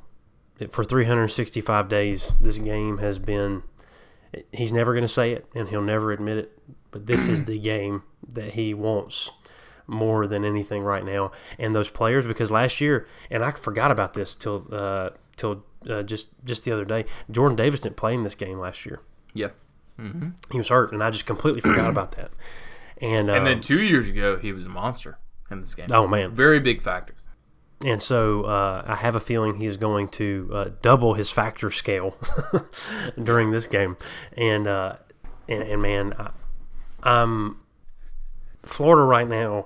[0.72, 3.64] for 365 days, this game has been.
[4.52, 6.60] He's never going to say it, and he'll never admit it.
[6.92, 9.32] But this is the game that he wants
[9.88, 11.32] more than anything right now.
[11.60, 16.04] And those players, because last year, and I forgot about this till uh, till uh,
[16.04, 17.06] just just the other day.
[17.30, 19.00] Jordan Davis didn't play in this game last year.
[19.34, 19.50] Yeah,
[20.00, 20.30] mm-hmm.
[20.52, 22.32] he was hurt, and I just completely forgot about that.
[22.98, 25.18] And and then um, two years ago, he was a monster
[25.52, 25.88] in this game.
[25.92, 27.16] Oh man, very big factor.
[27.84, 31.70] And so uh, I have a feeling he is going to uh, double his factor
[31.70, 32.18] scale
[33.22, 33.98] during this game.
[34.38, 34.98] And uh,
[35.50, 36.32] and, and, man, I,
[37.04, 37.60] I'm
[38.64, 39.66] Florida right now.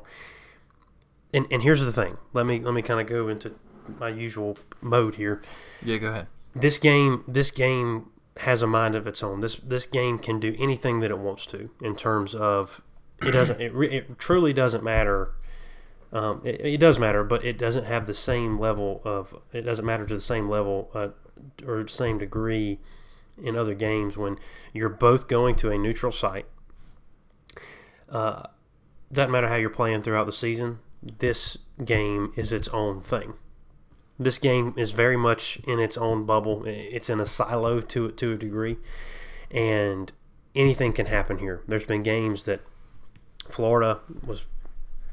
[1.34, 2.17] And, and here's the thing.
[2.34, 3.53] Let me let me kind of go into
[3.99, 5.41] my usual mode here.
[5.84, 6.27] Yeah, go ahead.
[6.56, 9.41] This game this game has a mind of its own.
[9.41, 12.82] This this game can do anything that it wants to in terms of
[13.21, 15.34] it doesn't it, it truly doesn't matter
[16.11, 19.35] um, it, it, does matter, but it doesn't have the same level of.
[19.51, 21.09] It doesn't matter to the same level uh,
[21.65, 22.79] or same degree
[23.41, 24.39] in other games when
[24.73, 26.45] you're both going to a neutral site.
[28.09, 28.43] Uh,
[29.11, 30.79] doesn't matter how you're playing throughout the season.
[31.01, 33.33] This game is its own thing.
[34.17, 36.63] This game is very much in its own bubble.
[36.65, 38.77] It's in a silo to to a degree,
[39.51, 40.11] and
[40.55, 41.63] anything can happen here.
[41.67, 42.61] There's been games that
[43.49, 44.45] Florida was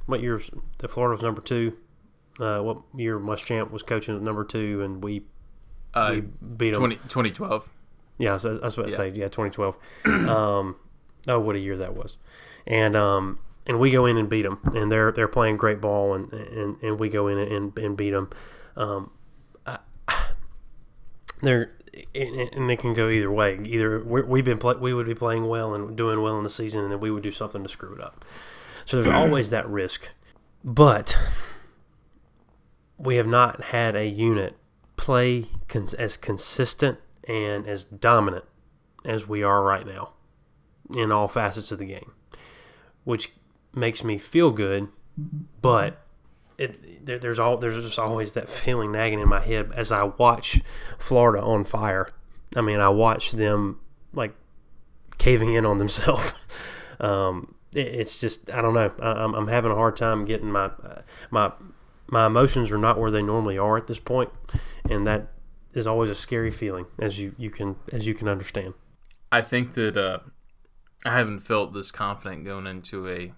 [0.07, 0.40] what year?
[0.79, 1.77] The Florida was number two.
[2.38, 5.23] Uh, what year Muschamp was coaching at number two, and we
[5.95, 7.71] uh, we beat them 20, 2012.
[8.19, 9.09] Yeah, so that's what I say.
[9.11, 9.77] Yeah, 2012.
[10.29, 10.77] um,
[11.29, 12.19] oh, what a year that was!
[12.67, 16.14] And um, and we go in and beat them, and they're they're playing great ball,
[16.14, 18.31] and and, and we go in and, and beat them.
[18.77, 19.11] Um,
[19.67, 19.79] I,
[21.43, 21.73] they're
[22.14, 23.61] and it can go either way.
[23.64, 26.83] Either we've been play, we would be playing well and doing well in the season,
[26.83, 28.25] and then we would do something to screw it up.
[28.85, 30.09] So there's always that risk.
[30.62, 31.16] But
[32.99, 34.57] we have not had a unit
[34.97, 38.44] play cons- as consistent and as dominant
[39.05, 40.12] as we are right now
[40.94, 42.12] in all facets of the game,
[43.05, 43.33] which
[43.75, 44.88] makes me feel good.
[45.61, 46.01] But
[46.59, 50.05] it, there, there's all there's just always that feeling nagging in my head as I
[50.05, 50.61] watch
[50.99, 52.11] Florida on fire.
[52.57, 53.81] I mean, I watch them
[54.12, 54.35] like
[55.18, 56.33] caving in on themselves.
[57.01, 58.93] Um, it's just I don't know.
[59.01, 60.71] I'm, I'm having a hard time getting my
[61.31, 61.53] my
[62.07, 64.31] my emotions are not where they normally are at this point,
[64.89, 65.29] and that
[65.73, 68.75] is always a scary feeling, as you you can as you can understand.
[69.33, 70.21] I think that uh,
[71.05, 73.33] I haven't felt this confident going into a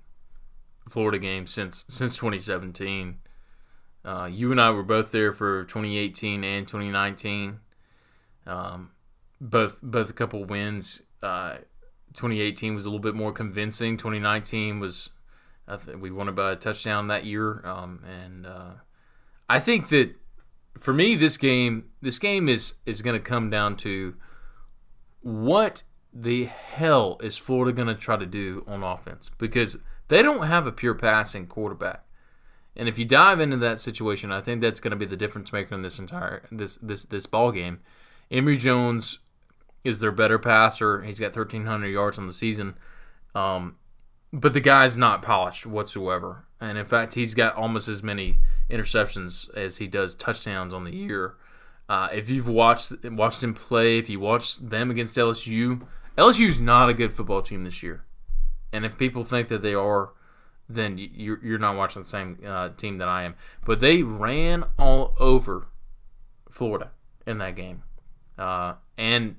[0.89, 3.19] Florida game since since 2017.
[4.05, 7.61] Uh, you and I were both there for 2018 and 2019.
[8.47, 8.93] Um,
[9.41, 11.03] both both a couple wins.
[11.23, 11.59] Uh,
[12.17, 13.97] 2018 was a little bit more convincing.
[13.97, 15.11] 2019 was
[15.99, 18.73] we won by a touchdown that year, um, and uh,
[19.49, 20.15] I think that
[20.81, 24.15] for me, this game this game is is going to come down to
[25.21, 30.47] what the hell is Florida going to try to do on offense because they don't
[30.47, 32.05] have a pure passing quarterback.
[32.77, 35.53] And if you dive into that situation, I think that's going to be the difference
[35.53, 37.81] maker in this entire this this this ball game.
[38.31, 39.19] Emory Jones
[39.87, 41.03] is their better passer.
[41.03, 42.77] He's got 1,300 yards on the season.
[43.35, 43.77] Um,
[44.33, 46.45] but the guy's not polished whatsoever.
[46.61, 48.37] And in fact, he's got almost as many
[48.71, 51.35] interceptions as he does touchdowns on the year.
[51.89, 55.87] Uh, if you've watched watched him play, if you watched them against LSU,
[56.19, 58.05] LSU's not a good football team this year.
[58.73, 60.11] And if people think that they are,
[60.69, 63.37] then you're, you're not watching the same uh, team that I am.
[63.65, 65.69] But they ran all over
[66.51, 66.91] Florida
[67.27, 67.85] in that game.
[68.37, 69.37] Uh, and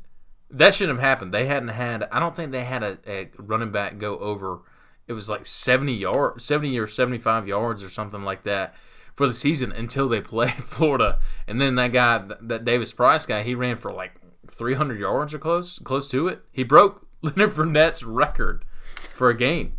[0.50, 1.34] that shouldn't have happened.
[1.34, 2.08] They hadn't had.
[2.12, 4.60] I don't think they had a, a running back go over.
[5.08, 8.74] It was like seventy yard, seventy or seventy five yards or something like that
[9.14, 11.20] for the season until they played Florida.
[11.48, 14.14] And then that guy, that Davis Price guy, he ran for like
[14.50, 16.42] three hundred yards or close, close to it.
[16.52, 18.64] He broke Leonard Fournette's record
[18.96, 19.78] for a game.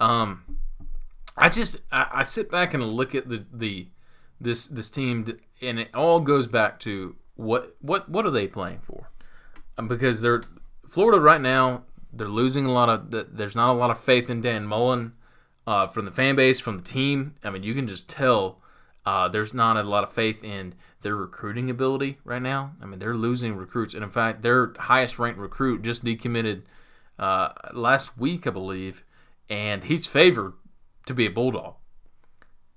[0.00, 0.58] Um,
[1.36, 3.88] I just I, I sit back and look at the the
[4.40, 8.80] this this team, and it all goes back to what what what are they playing
[8.80, 9.10] for?
[9.86, 10.42] Because they're
[10.88, 11.84] Florida right now.
[12.12, 13.36] They're losing a lot of.
[13.36, 15.12] There's not a lot of faith in Dan Mullen
[15.66, 17.34] uh, from the fan base, from the team.
[17.44, 18.60] I mean, you can just tell
[19.04, 22.72] uh, there's not a lot of faith in their recruiting ability right now.
[22.82, 26.62] I mean, they're losing recruits, and in fact, their highest ranked recruit just decommitted
[27.18, 29.04] uh, last week, I believe,
[29.48, 30.54] and he's favored
[31.06, 31.74] to be a Bulldog.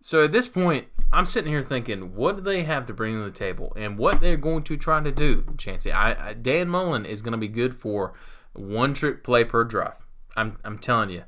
[0.01, 3.23] So at this point, I'm sitting here thinking, what do they have to bring to
[3.23, 5.91] the table, and what they're going to try to do, Chancey.
[5.91, 8.13] I, I Dan Mullen is going to be good for
[8.53, 10.05] one trick play per drive.
[10.37, 11.23] I'm I'm telling you,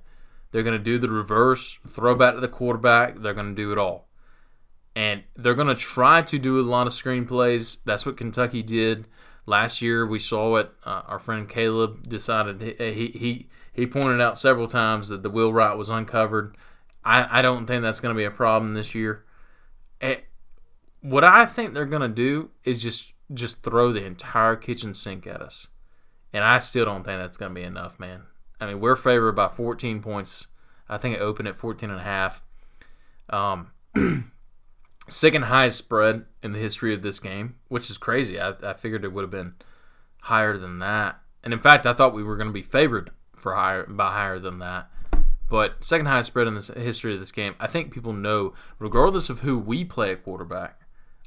[0.52, 3.18] they're going to do the reverse throwback to the quarterback.
[3.18, 4.08] They're going to do it all,
[4.96, 7.78] and they're going to try to do a lot of screen plays.
[7.86, 9.08] That's what Kentucky did
[9.46, 10.06] last year.
[10.06, 10.72] We saw it.
[10.86, 15.52] Uh, our friend Caleb decided he, he he pointed out several times that the wheel
[15.52, 16.56] route was uncovered.
[17.04, 19.24] I, I don't think that's going to be a problem this year.
[20.00, 20.22] It, eh,
[21.02, 25.26] what I think they're going to do is just just throw the entire kitchen sink
[25.26, 25.68] at us.
[26.34, 28.24] And I still don't think that's going to be enough, man.
[28.60, 30.48] I mean, we're favored by 14 points.
[30.88, 32.44] I think it opened at 14 and a half.
[33.30, 33.72] Um,
[35.08, 38.40] second highest spread in the history of this game, which is crazy.
[38.40, 39.56] I, I figured it would have been
[40.24, 43.56] higher than that, and in fact, I thought we were going to be favored for
[43.56, 44.90] higher by higher than that.
[45.52, 47.56] But second highest spread in the history of this game.
[47.60, 50.80] I think people know, regardless of who we play at quarterback,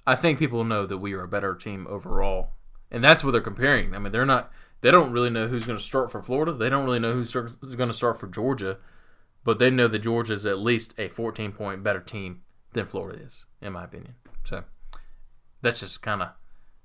[0.07, 2.53] I think people know that we are a better team overall,
[2.91, 3.95] and that's what they're comparing.
[3.95, 4.51] I mean, they're not.
[4.81, 6.55] They don't really know who's going to start for Florida.
[6.55, 8.79] They don't really know who's going to start for Georgia,
[9.45, 12.41] but they know that Georgia is at least a 14 point better team
[12.73, 14.15] than Florida is, in my opinion.
[14.45, 14.65] So
[15.61, 16.31] that's just kind of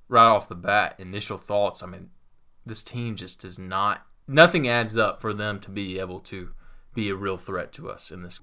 [0.10, 1.82] right off the bat initial thoughts.
[1.82, 2.10] I mean,
[2.66, 4.06] this team just does not.
[4.28, 6.50] Nothing adds up for them to be able to
[6.94, 8.40] be a real threat to us in this.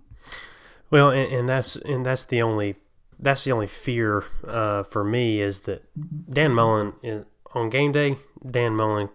[0.90, 2.76] Well, and, and that's and that's the only
[3.18, 5.84] that's the only fear uh, for me is that
[6.32, 7.24] Dan Mullen is,
[7.54, 8.18] on game day.
[8.48, 9.08] Dan Mullen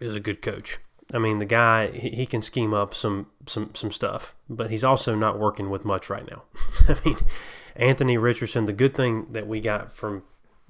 [0.00, 0.78] is a good coach.
[1.12, 4.84] I mean, the guy he, he can scheme up some some some stuff, but he's
[4.84, 6.42] also not working with much right now.
[6.88, 7.18] I mean,
[7.76, 8.66] Anthony Richardson.
[8.66, 10.22] The good thing that we got from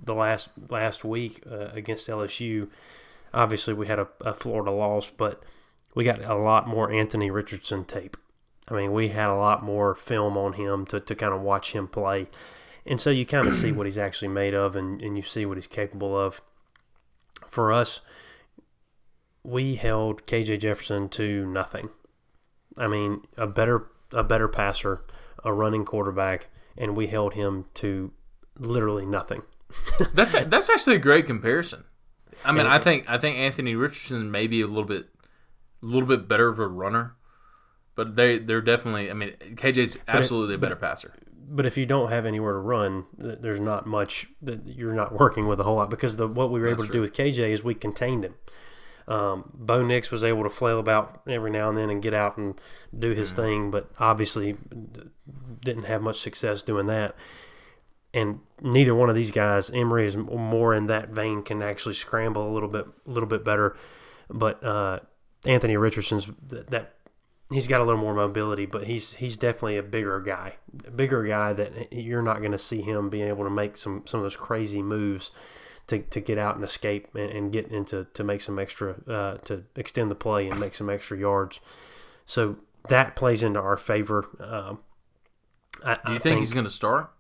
[0.03, 2.69] the last last week uh, against LSU,
[3.35, 5.43] obviously we had a, a Florida loss, but
[5.95, 8.17] we got a lot more Anthony Richardson tape.
[8.69, 11.73] I mean, we had a lot more film on him to, to kind of watch
[11.73, 12.29] him play.
[12.87, 15.47] And so you kind of see what he's actually made of and, and you see
[15.47, 16.41] what he's capable of.
[17.47, 18.01] For us,
[19.43, 21.91] we held KJ Jefferson to nothing.
[22.77, 25.03] I mean, a better a better passer,
[25.45, 28.13] a running quarterback, and we held him to
[28.59, 29.43] literally nothing.
[30.15, 31.85] that's a, that's actually a great comparison.
[32.45, 35.09] I mean, I think I think Anthony Richardson may be a little bit
[35.83, 37.17] a little bit better of a runner,
[37.95, 39.11] but they they're definitely.
[39.11, 41.15] I mean, KJ's absolutely a better passer.
[41.51, 45.47] But if you don't have anywhere to run, there's not much that you're not working
[45.47, 46.99] with a whole lot because the what we were That's able to true.
[46.99, 48.35] do with KJ is we contained him.
[49.09, 52.37] Um, Bo Nix was able to flail about every now and then and get out
[52.37, 52.61] and
[52.97, 53.43] do his mm-hmm.
[53.43, 54.57] thing, but obviously
[55.65, 57.17] didn't have much success doing that.
[58.13, 62.51] And neither one of these guys, Emory is more in that vein, can actually scramble
[62.51, 63.77] a little bit, a little bit better.
[64.29, 65.01] But uh,
[65.45, 66.95] Anthony Richardson's that
[67.51, 71.25] he's got a little more mobility, but he's he's definitely a bigger guy, a bigger
[71.25, 74.25] guy that you're not going to see him being able to make some some of
[74.25, 75.31] those crazy moves
[75.87, 79.39] to, to get out and escape and, and get into to make some extra uh,
[79.39, 81.61] to extend the play and make some extra yards.
[82.27, 82.57] So
[82.89, 84.29] that plays into our favor.
[84.41, 84.81] Um,
[85.85, 87.11] I, Do you think, think he's going to start?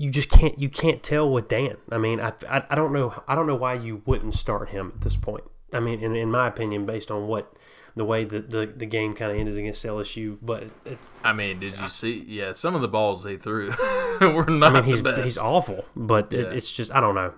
[0.00, 1.76] You just can't you can't tell with Dan.
[1.92, 4.92] I mean, I, I, I don't know I don't know why you wouldn't start him
[4.94, 5.44] at this point.
[5.74, 7.52] I mean, in, in my opinion, based on what
[7.94, 11.60] the way that the, the game kind of ended against LSU, but it, I mean,
[11.60, 12.24] did you see?
[12.26, 13.68] Yeah, some of the balls they threw
[14.22, 14.74] were not.
[14.74, 16.40] I mean, he's he's awful, but yeah.
[16.40, 17.34] it, it's just I don't know.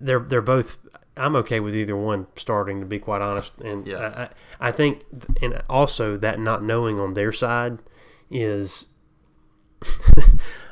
[0.00, 0.76] they're they're both.
[1.16, 3.52] I'm okay with either one starting, to be quite honest.
[3.62, 4.28] And yeah.
[4.60, 5.04] I, I think,
[5.40, 7.78] and also that not knowing on their side
[8.28, 8.86] is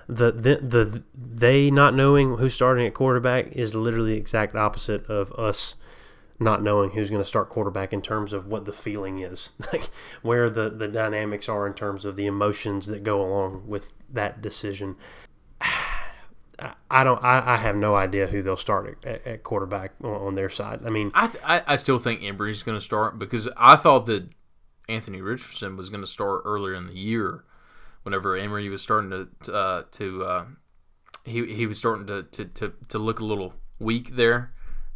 [0.09, 5.05] the, the the they not knowing who's starting at quarterback is literally the exact opposite
[5.07, 5.75] of us
[6.41, 9.89] not knowing who's going to start quarterback in terms of what the feeling is, like
[10.23, 14.41] where the the dynamics are in terms of the emotions that go along with that
[14.41, 14.97] decision.
[16.91, 17.23] I don't.
[17.23, 20.81] I, I have no idea who they'll start at, at quarterback on, their side.
[20.85, 24.31] I mean, I, I, I still think Emory's going to start because I thought that
[24.89, 27.45] Anthony Richardson was going to start earlier in the year,
[28.09, 30.45] whenever Emory was starting to uh, to uh,
[31.25, 34.53] he he was starting to, to, to, to look a little weak there,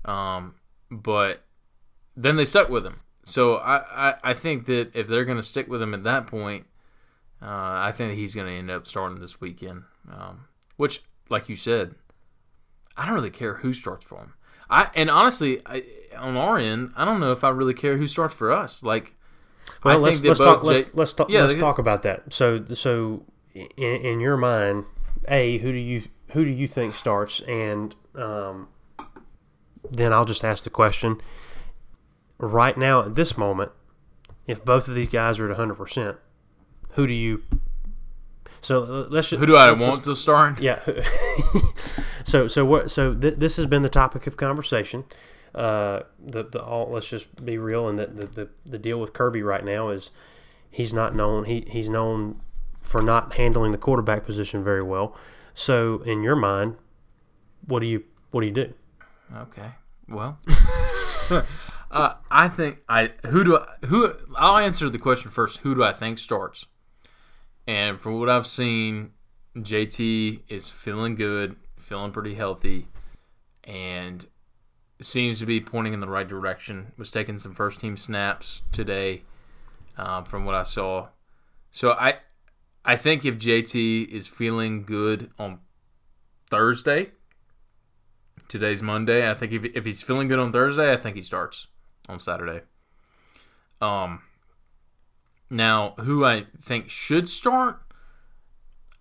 [0.06, 0.54] um,
[0.90, 1.44] but
[2.16, 3.00] then they stuck with him.
[3.22, 6.26] So I, I, I think that if they're going to stick with him at that
[6.26, 6.66] point,
[7.40, 7.46] uh,
[7.86, 9.84] I think he's going to end up starting this weekend.
[10.10, 10.46] Um,
[10.76, 11.94] which, like you said,
[12.96, 14.34] I don't really care who starts for him.
[14.70, 15.84] I and honestly, I,
[16.16, 18.82] on our end, I don't know if I really care who starts for us.
[18.82, 19.14] Like
[19.84, 22.32] well, let's let's talk, let's, let's talk yeah, let's talk about that.
[22.32, 24.84] So so in, in, your mind,
[25.28, 28.68] a who do you who do you think starts, and um,
[29.90, 31.20] then I'll just ask the question.
[32.38, 33.70] Right now, at this moment,
[34.46, 36.16] if both of these guys are at 100 percent,
[36.90, 37.42] who do you?
[38.60, 39.30] So uh, let's.
[39.30, 40.60] Just, who do I want just, to start?
[40.60, 40.80] Yeah.
[42.24, 42.90] so so what?
[42.90, 45.04] So th- this has been the topic of conversation
[45.54, 49.12] uh, the the all let's just be real and the, the, the, the deal with
[49.12, 50.10] Kirby right now is
[50.70, 52.40] he's not known he, he's known
[52.80, 55.16] for not handling the quarterback position very well.
[55.54, 56.76] So in your mind,
[57.66, 58.74] what do you what do you do?
[59.36, 59.72] Okay.
[60.08, 60.38] Well,
[61.90, 65.58] uh, I think I who do I, who I'll answer the question first.
[65.58, 66.66] Who do I think starts?
[67.66, 69.12] And from what I've seen,
[69.56, 72.88] JT is feeling good, feeling pretty healthy,
[73.64, 74.26] and
[75.04, 76.92] seems to be pointing in the right direction.
[76.96, 79.22] Was taking some first team snaps today,
[79.96, 81.08] um, from what I saw.
[81.70, 82.18] So I,
[82.84, 85.60] I think if JT is feeling good on
[86.50, 87.12] Thursday,
[88.48, 89.30] today's Monday.
[89.30, 91.68] I think if, if he's feeling good on Thursday, I think he starts
[92.08, 92.60] on Saturday.
[93.80, 94.22] Um,
[95.48, 97.80] now who I think should start,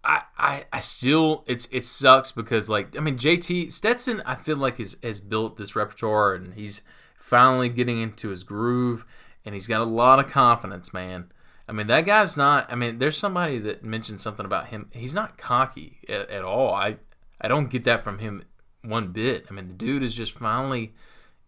[0.03, 4.57] I, I I still it's it sucks because like I mean JT Stetson I feel
[4.57, 6.81] like has has built this repertoire and he's
[7.17, 9.05] finally getting into his groove
[9.45, 11.31] and he's got a lot of confidence, man.
[11.67, 12.71] I mean that guy's not.
[12.71, 14.89] I mean there's somebody that mentioned something about him.
[14.91, 16.73] He's not cocky at, at all.
[16.73, 16.97] I
[17.39, 18.43] I don't get that from him
[18.83, 19.45] one bit.
[19.49, 20.93] I mean the dude is just finally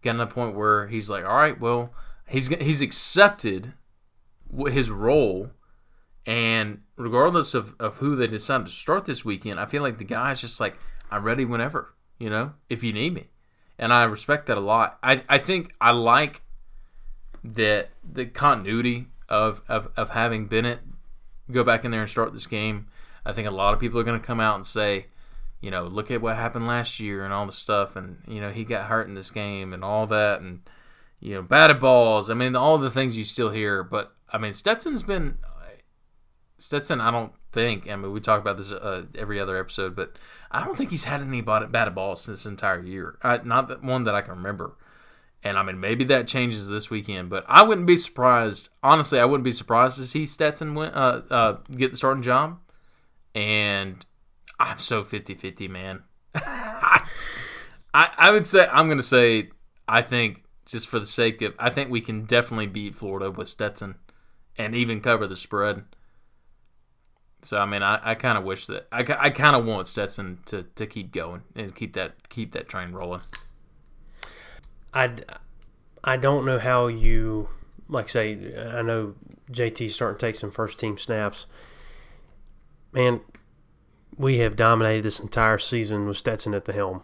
[0.00, 1.92] getting to a point where he's like, all right, well
[2.28, 3.72] he's he's accepted
[4.68, 5.50] his role
[6.26, 10.04] and regardless of, of who they decide to start this weekend, I feel like the
[10.04, 10.78] guy's just like,
[11.10, 13.28] I'm ready whenever, you know, if you need me.
[13.78, 14.98] And I respect that a lot.
[15.02, 16.42] I, I think I like
[17.42, 20.80] that the continuity of, of, of having Bennett
[21.50, 22.86] go back in there and start this game.
[23.26, 25.06] I think a lot of people are going to come out and say,
[25.60, 27.96] you know, look at what happened last year and all the stuff.
[27.96, 30.40] And, you know, he got hurt in this game and all that.
[30.40, 30.60] And,
[31.20, 32.28] you know, batted balls.
[32.28, 33.82] I mean, all the things you still hear.
[33.82, 35.38] But, I mean, Stetson's been
[36.58, 37.90] Stetson, I don't think.
[37.90, 40.16] I mean, we talk about this uh, every other episode, but
[40.50, 43.18] I don't think he's had any batted balls this entire year.
[43.22, 44.76] I, not that one that I can remember.
[45.42, 48.70] And I mean, maybe that changes this weekend, but I wouldn't be surprised.
[48.82, 52.58] Honestly, I wouldn't be surprised to see Stetson win, uh, uh, get the starting job.
[53.34, 54.04] And
[54.58, 56.04] I'm so 50 50, man.
[56.34, 57.02] I,
[57.92, 59.50] I would say, I'm going to say,
[59.86, 63.48] I think, just for the sake of, I think we can definitely beat Florida with
[63.48, 63.96] Stetson
[64.56, 65.84] and even cover the spread.
[67.44, 70.38] So I mean, I, I kind of wish that I, I kind of want Stetson
[70.46, 73.20] to, to keep going and keep that keep that train rolling.
[74.92, 75.10] I,
[76.02, 77.48] I don't know how you
[77.88, 79.14] like say I know
[79.50, 81.46] JT starting to take some first team snaps.
[82.92, 83.20] Man,
[84.16, 87.02] we have dominated this entire season with Stetson at the helm.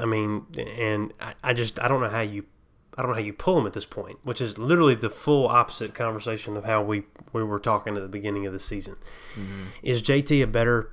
[0.00, 2.44] I mean, and I, I just I don't know how you
[2.96, 5.48] I don't know how you pull them at this point, which is literally the full
[5.48, 8.96] opposite conversation of how we, we were talking at the beginning of the season.
[9.34, 9.64] Mm-hmm.
[9.82, 10.92] Is JT a better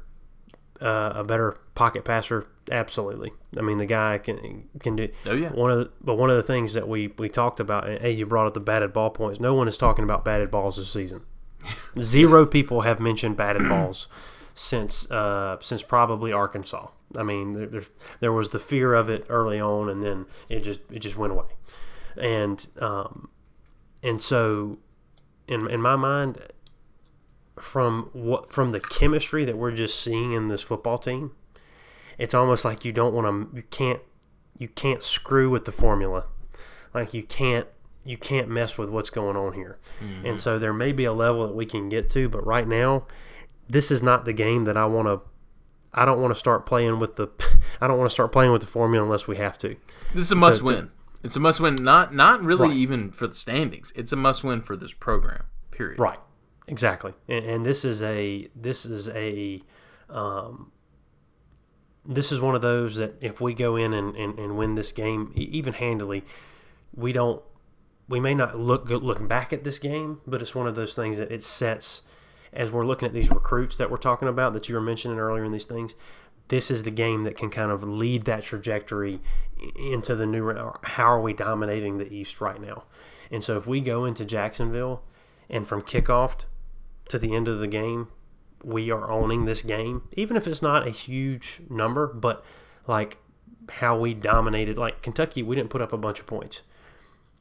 [0.82, 2.46] uh, a better pocket passer?
[2.70, 3.32] Absolutely.
[3.58, 5.10] I mean, the guy can can do.
[5.26, 5.50] Oh yeah.
[5.52, 8.12] One of the, but one of the things that we we talked about, and hey,
[8.12, 9.40] you brought up the batted ball points.
[9.40, 11.24] No one is talking about batted balls this season.
[12.00, 14.10] Zero people have mentioned batted balls
[14.54, 16.88] since uh, since probably Arkansas.
[17.16, 17.84] I mean, there,
[18.20, 21.32] there was the fear of it early on, and then it just it just went
[21.32, 21.46] away
[22.18, 23.30] and um,
[24.02, 24.78] and so
[25.48, 26.40] in in my mind,
[27.60, 31.32] from what from the chemistry that we're just seeing in this football team,
[32.18, 34.00] it's almost like you don't want to, you can't,
[34.58, 36.26] you can't screw with the formula,
[36.94, 37.68] like you can't
[38.06, 39.80] you can't mess with what's going on here.
[40.02, 40.26] Mm-hmm.
[40.26, 43.06] And so there may be a level that we can get to, but right now,
[43.70, 45.22] this is not the game that I want to.
[45.94, 47.28] I don't want to start playing with the.
[47.82, 49.76] I don't want to start playing with the formula unless we have to.
[50.14, 50.76] This is a must to, win.
[50.76, 50.92] To,
[51.24, 52.78] it's a must win, not not really right.
[52.78, 53.94] even for the standings.
[53.96, 55.46] It's a must win for this program.
[55.72, 56.00] Period.
[56.00, 56.20] Right.
[56.68, 57.14] Exactly.
[57.28, 59.62] And, and this is a this is a
[60.10, 60.72] um,
[62.06, 64.92] this is one of those that if we go in and, and, and win this
[64.92, 66.24] game even handily,
[66.94, 67.42] we don't
[68.08, 70.94] we may not look good looking back at this game, but it's one of those
[70.94, 72.02] things that it sets
[72.52, 75.44] as we're looking at these recruits that we're talking about that you were mentioning earlier
[75.44, 75.96] in these things
[76.50, 79.20] this is the game that can kind of lead that trajectory
[79.76, 80.52] into the new
[80.84, 82.84] how are we dominating the east right now?
[83.32, 85.04] And so if we go into jacksonville
[85.50, 86.46] and from kickoff
[87.10, 88.08] to the end of the game
[88.64, 92.46] we are owning this game even if it's not a huge number but
[92.88, 93.18] like
[93.70, 96.62] how we dominated like kentucky we didn't put up a bunch of points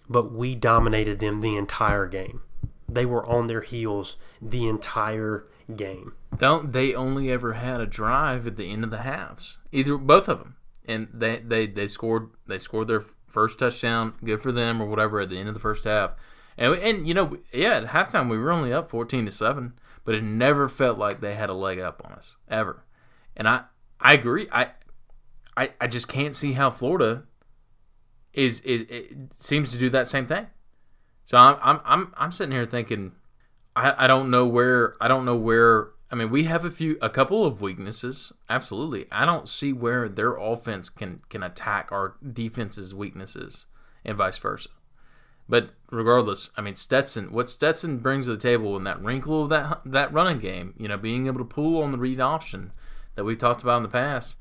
[0.09, 2.42] but we dominated them the entire game.
[2.88, 5.46] They were on their heels the entire
[5.77, 6.14] game.
[6.37, 9.59] Don't they only ever had a drive at the end of the halves?
[9.70, 10.57] Either both of them,
[10.87, 14.14] and they they they scored they scored their first touchdown.
[14.25, 16.12] Good for them or whatever at the end of the first half.
[16.57, 20.14] And and you know yeah at halftime we were only up fourteen to seven, but
[20.14, 22.85] it never felt like they had a leg up on us ever.
[23.37, 23.64] And I
[24.01, 24.49] I agree.
[24.53, 24.70] I
[25.57, 27.25] I, I just can't see how Florida
[28.33, 30.47] is it, it seems to do that same thing.
[31.25, 33.12] So I'm I'm I'm, I'm sitting here thinking
[33.75, 36.99] I, I don't know where I don't know where I mean we have a few
[37.01, 39.07] a couple of weaknesses absolutely.
[39.11, 43.66] I don't see where their offense can can attack our defense's weaknesses
[44.05, 44.68] and vice versa.
[45.49, 49.49] But regardless I mean Stetson what Stetson brings to the table in that wrinkle of
[49.51, 52.73] that that running game you know being able to pull on the read option
[53.14, 54.37] that we talked about in the past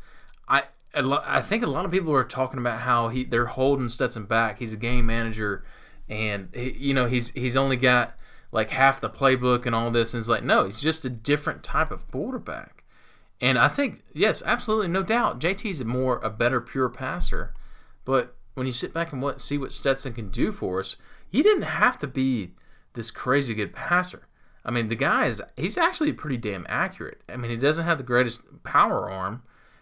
[0.48, 0.64] I
[0.94, 4.60] I think a lot of people are talking about how he they're holding Stetson back.
[4.60, 5.64] He's a game manager
[6.10, 8.18] and you know he's he's only got
[8.52, 10.14] like half the playbook and all this.
[10.14, 12.84] And it's like, no, he's just a different type of quarterback.
[13.40, 17.54] And I think, yes, absolutely, no doubt, JT's a more a better pure passer.
[18.06, 20.96] But when you sit back and what see what Stetson can do for us,
[21.28, 22.52] he didn't have to be
[22.94, 24.28] this crazy good passer.
[24.64, 27.22] I mean, the guy is he's actually pretty damn accurate.
[27.28, 29.42] I mean, he doesn't have the greatest power arm,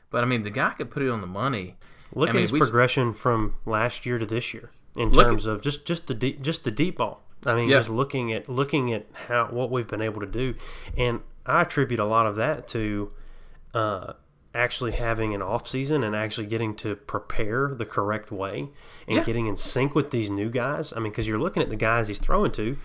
[0.10, 1.76] but I mean, the guy could put it on the money.
[2.14, 5.46] Look I at mean, his we- progression from last year to this year in terms
[5.46, 7.24] of just just the deep, just the deep ball.
[7.46, 7.78] I mean, Yeah.
[7.80, 10.56] just looking at looking at how what we've been able to do,
[10.98, 13.12] and I attribute a lot of that to
[13.74, 14.14] uh,
[14.54, 18.70] actually having an off season and actually getting to prepare the correct way
[19.08, 19.24] and Yeah.
[19.24, 20.92] getting in sync with these new guys.
[20.96, 22.76] I mean, because you're looking at the guys he's throwing to.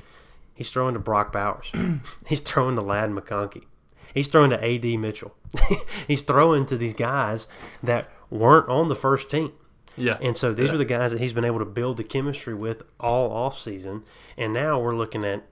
[0.55, 1.73] He's throwing to Brock Bowers.
[2.29, 3.65] he's throwing to Ladd McConkey.
[4.13, 4.97] He's throwing to A.D.
[4.99, 5.35] Mitchell.
[6.07, 7.49] he's throwing to these guys
[7.83, 9.53] that weren't on the first team.
[9.97, 12.55] Yeah, And so these are the guys that he's been able to build the chemistry
[12.55, 14.03] with all off season.
[14.37, 15.45] And now we're looking at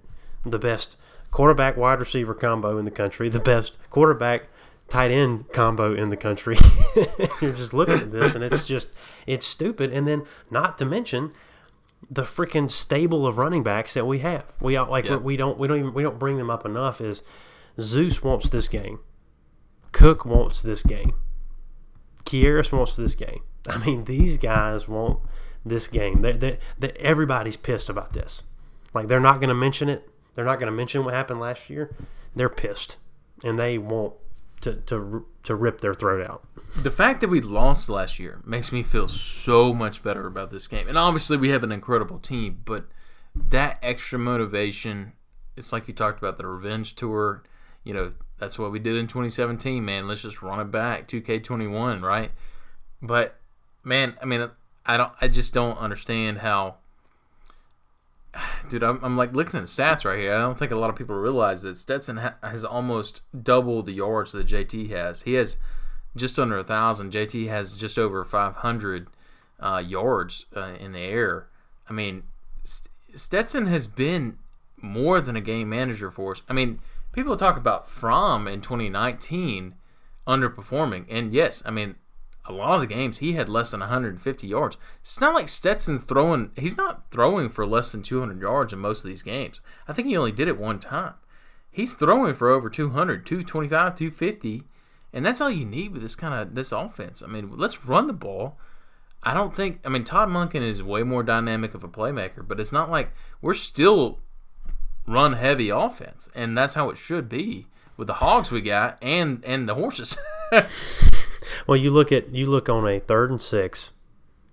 [0.44, 0.96] the best
[1.30, 4.48] quarterback wide receiver combo in the country, the best quarterback
[4.88, 6.56] tight end combo in the country.
[7.40, 8.88] You're just looking at this and it's just
[9.26, 9.92] it's stupid.
[9.92, 11.32] And then not to mention
[12.10, 14.44] the freaking stable of running backs that we have.
[14.60, 15.16] We are like Yeah.
[15.16, 17.22] we don't we don't even we don't bring them up enough is
[17.80, 18.98] Zeus wants this game.
[19.92, 21.12] Cook wants this game.
[22.24, 23.42] Kearis wants this game.
[23.68, 25.20] I mean, these guys want
[25.64, 26.22] this game.
[26.22, 28.42] They, they, they, everybody's pissed about this.
[28.94, 30.08] Like, they're not going to mention it.
[30.34, 31.94] They're not going to mention what happened last year.
[32.34, 32.96] They're pissed,
[33.44, 34.14] and they want
[34.62, 36.46] to to to rip their throat out.
[36.76, 40.66] the fact that we lost last year makes me feel so much better about this
[40.66, 40.88] game.
[40.88, 42.86] And obviously, we have an incredible team, but
[43.34, 45.12] that extra motivation,
[45.56, 47.42] it's like you talked about the revenge tour.
[47.84, 50.08] You know, that's what we did in 2017, man.
[50.08, 52.30] Let's just run it back, 2K21, right?
[53.00, 53.40] But
[53.84, 54.50] man, I mean,
[54.86, 56.76] I don't, I just don't understand how.
[58.68, 60.34] Dude, I'm, I'm like looking at the stats right here.
[60.34, 63.92] I don't think a lot of people realize that Stetson ha- has almost double the
[63.92, 65.22] yards that JT has.
[65.22, 65.56] He has
[66.16, 67.12] just under a thousand.
[67.12, 69.08] JT has just over 500
[69.60, 71.48] uh, yards uh, in the air.
[71.88, 72.24] I mean,
[73.14, 74.38] Stetson has been
[74.76, 76.42] more than a game manager for us.
[76.48, 76.80] I mean,
[77.12, 79.74] people talk about Fromm in 2019
[80.26, 81.96] underperforming, and yes, I mean,
[82.44, 84.76] a lot of the games he had less than 150 yards.
[85.00, 89.04] It's not like Stetson's throwing; he's not throwing for less than 200 yards in most
[89.04, 89.60] of these games.
[89.86, 91.14] I think he only did it one time.
[91.70, 94.64] He's throwing for over 200, 225, 250,
[95.12, 97.22] and that's all you need with this kind of this offense.
[97.22, 98.58] I mean, let's run the ball.
[99.22, 99.80] I don't think.
[99.84, 103.12] I mean, Todd Monken is way more dynamic of a playmaker, but it's not like
[103.40, 104.18] we're still
[105.06, 107.66] run heavy offense, and that's how it should be
[107.96, 110.16] with the hogs we got and and the horses.
[111.66, 113.92] Well, you look at you look on a third and six,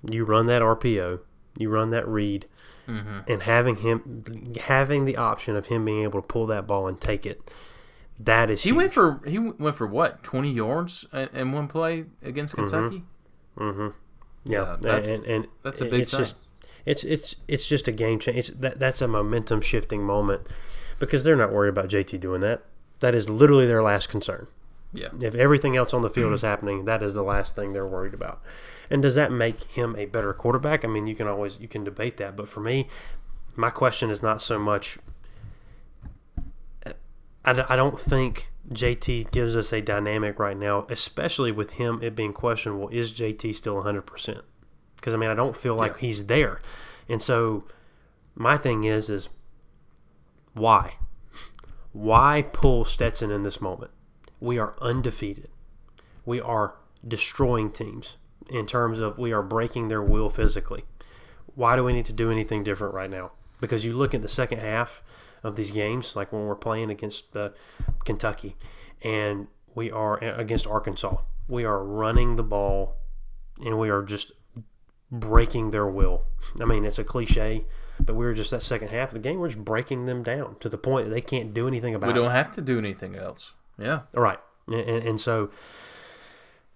[0.10, 1.20] you run that RPO,
[1.58, 2.46] you run that read,
[2.88, 3.20] mm-hmm.
[3.28, 7.00] and having him having the option of him being able to pull that ball and
[7.00, 7.52] take it.
[8.20, 8.78] That is he huge.
[8.78, 12.68] went for he went for what twenty yards in, one play against mm-hmm.
[12.68, 13.04] Kentucky.
[13.58, 13.90] Mm-hmm.
[14.46, 16.20] Yeah, Yeah, that's- and, and that's a big it's thing.
[16.22, 16.36] just
[16.86, 18.38] it's it's it's just a game change.
[18.38, 20.42] It's that that's a momentum shifting moment
[20.98, 22.64] because they're not worried about JT doing that.
[23.00, 24.48] That is literally their last concern.
[24.92, 27.86] Yeah, If everything else on the field is happening, that is the last thing they're
[27.88, 28.42] worried about.
[28.90, 30.84] And does that make him a better quarterback?
[30.84, 32.88] I mean, you can always you can debate that, but for me,
[33.56, 34.98] my question is not so much.
[37.46, 42.34] I don't think JT gives us a dynamic right now, especially with him it being
[42.34, 42.90] questionable.
[42.90, 44.42] Is JT still 100 percent?
[44.98, 46.00] Because I mean, I don't feel like Yeah.
[46.02, 46.62] he's there,
[47.08, 47.64] and so
[48.36, 49.30] my thing is is
[50.54, 50.96] why?
[51.92, 53.92] Why pull Stetson in this moment?
[54.40, 55.50] We are undefeated.
[56.26, 56.76] We are
[57.08, 58.18] destroying teams
[58.50, 60.84] in terms of we are breaking their will physically.
[61.56, 63.32] Why do we need to do anything different right now?
[63.62, 65.02] Because you look at the second half
[65.44, 67.50] of these games, like when we're playing against uh,
[68.06, 68.56] Kentucky,
[69.04, 71.18] and we are against Arkansas,
[71.48, 72.96] we are running the ball,
[73.64, 74.32] and we are just
[75.12, 76.24] breaking their will.
[76.60, 77.66] I mean, it's a cliche,
[78.00, 80.56] but we were just that second half of the game, we're just breaking them down
[80.60, 82.14] to the point that they can't do anything about it.
[82.14, 83.54] we don't have to do anything else.
[83.80, 84.40] Yeah, All right.
[84.68, 85.50] and, and, so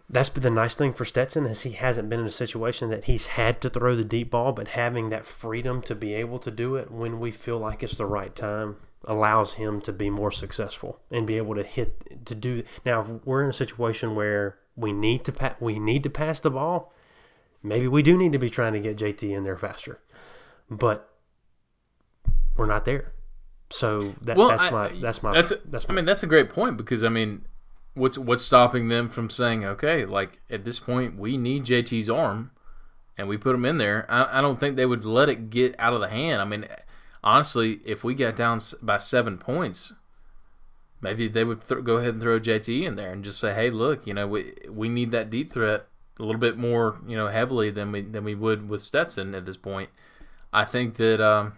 [0.09, 3.05] that's been the nice thing for Stetson is he hasn't been in a situation that
[3.05, 6.51] he's had to throw the deep ball, but having that freedom to be able to
[6.51, 10.31] do it when we feel like it's the right time allows him to be more
[10.31, 12.63] successful and be able to hit to do.
[12.85, 16.39] Now, if we're in a situation where we need to pa- we need to pass
[16.39, 16.93] the ball,
[17.61, 19.99] maybe we do need to be trying to get JT in there faster,
[20.69, 21.09] but
[22.55, 23.13] we're not there.
[23.69, 26.49] So that, Well, that's I- my that's my that's that's I mean that's a great
[26.49, 27.45] point because I mean,
[27.95, 32.51] what's what's stopping them from saying okay, like at this point we need JT's arm,
[33.17, 34.05] and we put him in there.
[34.09, 36.41] I, I don't think they would let it get out of the hand.
[36.41, 36.67] I mean,
[37.23, 39.93] honestly, if we got down by seven points,
[41.01, 43.69] maybe they would th- go ahead and throw JT in there and just say, "Hey,
[43.69, 45.87] look, you know, we we need that deep threat
[46.19, 49.45] a little bit more, you know, heavily than we than we would with Stetson at
[49.45, 49.89] this point."
[50.51, 51.53] I think that um,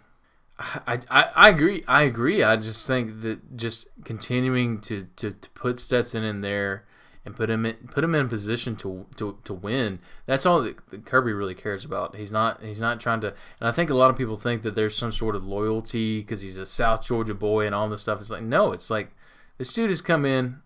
[0.58, 1.84] I, I I agree.
[1.88, 2.42] I agree.
[2.44, 6.86] I just think that just continuing to, to, to put Stetson in there
[7.26, 10.00] and put him in put him in position to to, to win.
[10.26, 12.16] That's all that, Kirby really cares about.
[12.16, 13.34] He's not he's not trying to.
[13.60, 16.42] And I think a lot of people think that there's some sort of loyalty because
[16.42, 18.22] he's a South Georgia boy and all this stuff.
[18.22, 18.72] It's like no.
[18.72, 19.12] It's like
[19.58, 20.62] this dude has come in.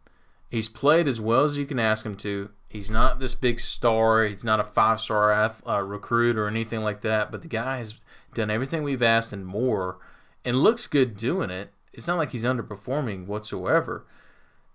[0.49, 2.49] He's played as well as you can ask him to.
[2.67, 4.25] He's not this big star.
[4.25, 5.31] He's not a five star
[5.65, 7.31] uh, recruit or anything like that.
[7.31, 7.95] But the guy has
[8.33, 9.97] done everything we've asked and more,
[10.45, 11.71] and looks good doing it.
[11.93, 14.05] It's not like he's underperforming whatsoever.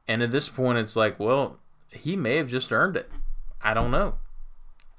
[0.07, 1.59] And at this point, it's like, well,
[1.91, 3.11] he may have just earned it.
[3.63, 4.17] I don't know.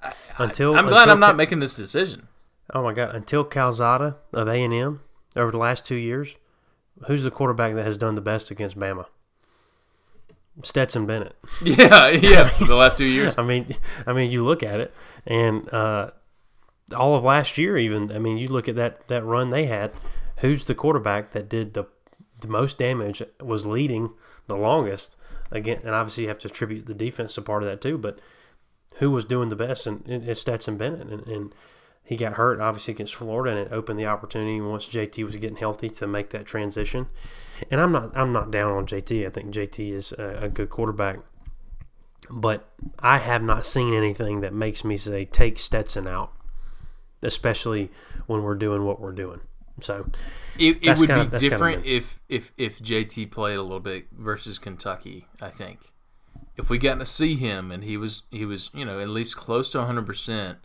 [0.01, 2.28] I, until I, am glad until I'm not making this decision.
[2.74, 3.14] Oh my God!
[3.14, 5.01] Until Calzada of A and M
[5.36, 6.36] over the last two years,
[7.08, 9.06] who's the quarterback that has done the best against Bama?
[10.64, 11.36] Stetson Bennett.
[11.62, 12.49] Yeah, yeah.
[12.66, 13.36] the last two years.
[13.38, 13.76] I mean,
[14.08, 14.93] I mean, you look at it,
[15.26, 16.12] and uh,
[16.96, 18.12] all of last year, even.
[18.12, 19.92] I mean, you look at that that run they had.
[20.38, 21.86] Who's the quarterback that did the
[22.42, 23.22] the most damage?
[23.42, 24.12] Was leading
[24.48, 25.16] the longest
[25.52, 27.98] again, and obviously you have to attribute the defense to part of that too.
[27.98, 28.20] But
[28.96, 29.88] who was doing the best?
[29.88, 31.56] And it's Stetson Bennett, and, and
[32.04, 35.58] he got hurt obviously against Florida, and it opened the opportunity once JT was getting
[35.58, 37.08] healthy to make that transition.
[37.72, 39.26] And I'm not I'm not down on JT.
[39.26, 41.20] I think JT is a, a good quarterback,
[42.30, 42.70] but
[43.00, 46.32] I have not seen anything that makes me say take Stetson out,
[47.26, 47.92] especially
[48.28, 49.42] when we're doing what we're doing.
[49.82, 50.08] So
[50.58, 53.80] It, it would kinda- be that's kinda different if, if if JT played a little
[53.82, 55.28] bit versus Kentucky.
[55.42, 55.92] I think
[56.56, 59.36] if we got to see him and he was he was you know at least
[59.36, 60.60] close to 100 percent,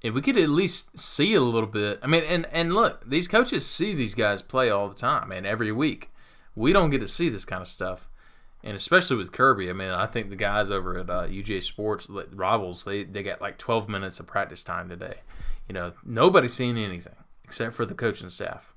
[0.00, 1.98] if we could at least see a little bit.
[2.02, 5.46] I mean, and and look, these coaches see these guys play all the time and
[5.46, 6.10] every week.
[6.54, 8.08] We don't get to see this kind of stuff,
[8.64, 9.68] and especially with Kirby.
[9.68, 13.42] I mean, I think the guys over at uh, UGA Sports rivals they they got
[13.42, 15.18] like 12 minutes of practice time today.
[15.68, 18.74] You know, nobody's seen anything except for the coaching staff.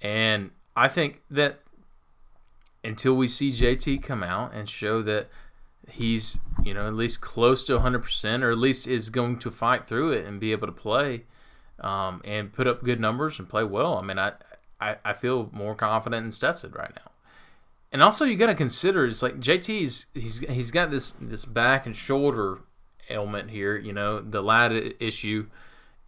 [0.00, 1.60] And I think that
[2.82, 5.28] until we see JT come out and show that
[5.90, 9.86] he's, you know, at least close to 100% or at least is going to fight
[9.86, 11.24] through it and be able to play
[11.80, 14.32] um, and put up good numbers and play well, I mean, I,
[14.80, 17.10] I, I feel more confident in Stetson right now.
[17.92, 21.86] And also, you got to consider it's like JT's he's he's got this this back
[21.86, 22.60] and shoulder
[23.08, 25.46] ailment here, you know, the lat issue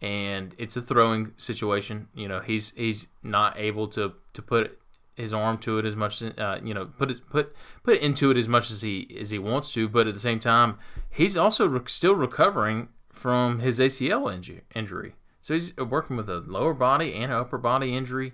[0.03, 2.09] and it's a throwing situation.
[2.13, 4.77] You know, he's he's not able to to put
[5.15, 8.37] his arm to it as much, uh, you know, put it put put into it
[8.37, 9.87] as much as he as he wants to.
[9.87, 10.77] But at the same time,
[11.09, 14.63] he's also re- still recovering from his ACL injury.
[14.75, 18.33] Injury, so he's working with a lower body and upper body injury.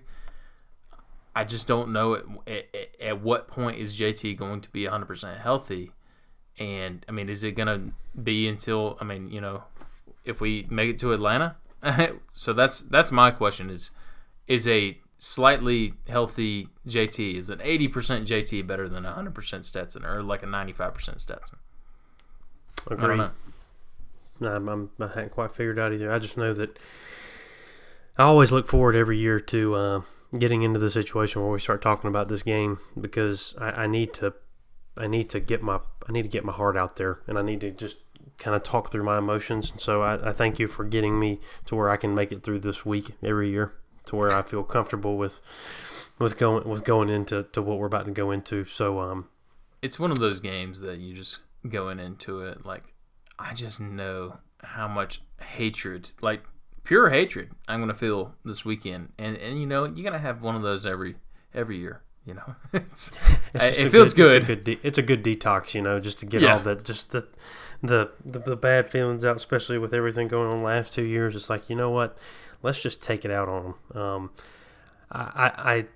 [1.36, 5.40] I just don't know at, at, at what point is JT going to be 100%
[5.40, 5.92] healthy.
[6.58, 9.62] And I mean, is it going to be until I mean, you know,
[10.24, 11.56] if we make it to Atlanta.
[12.30, 13.90] so that's that's my question is
[14.46, 17.90] is a slightly healthy JT is an 80%
[18.26, 21.58] JT better than a 100% Stetson or like a 95% Stetson?
[22.90, 23.08] I agree.
[23.08, 23.30] don't know.
[24.40, 26.10] No, I'm, I'm, I haven't quite figured out either.
[26.10, 26.78] I just know that
[28.16, 30.00] I always look forward every year to uh,
[30.38, 34.14] getting into the situation where we start talking about this game because I, I need
[34.14, 34.34] to
[34.96, 37.42] I need to get my I need to get my heart out there and I
[37.42, 37.98] need to just
[38.40, 39.70] kind of talk through my emotions.
[39.70, 42.42] And so I, I thank you for getting me to where I can make it
[42.42, 43.72] through this week every year
[44.06, 45.40] to where I feel comfortable with
[46.18, 48.64] with going with going into to what we're about to go into.
[48.64, 49.28] So um,
[49.82, 51.38] It's one of those games that you just
[51.68, 52.94] going into it like
[53.38, 56.42] I just know how much hatred, like
[56.84, 60.56] pure hatred, I'm gonna feel this weekend, and and you know you're gonna have one
[60.56, 61.16] of those every
[61.54, 62.02] every year.
[62.26, 63.10] You know, it's,
[63.54, 64.42] It's it feels good.
[64.42, 66.54] It's a good, de- it's a good detox, you know, just to get Yeah.
[66.54, 67.26] all that, just the,
[67.82, 71.34] the, the, the bad feelings out, especially with everything going on last two years.
[71.34, 72.16] It's like, you know what?
[72.62, 74.02] Let's just take it out on them.
[74.02, 74.30] Um,
[75.10, 75.86] I, I,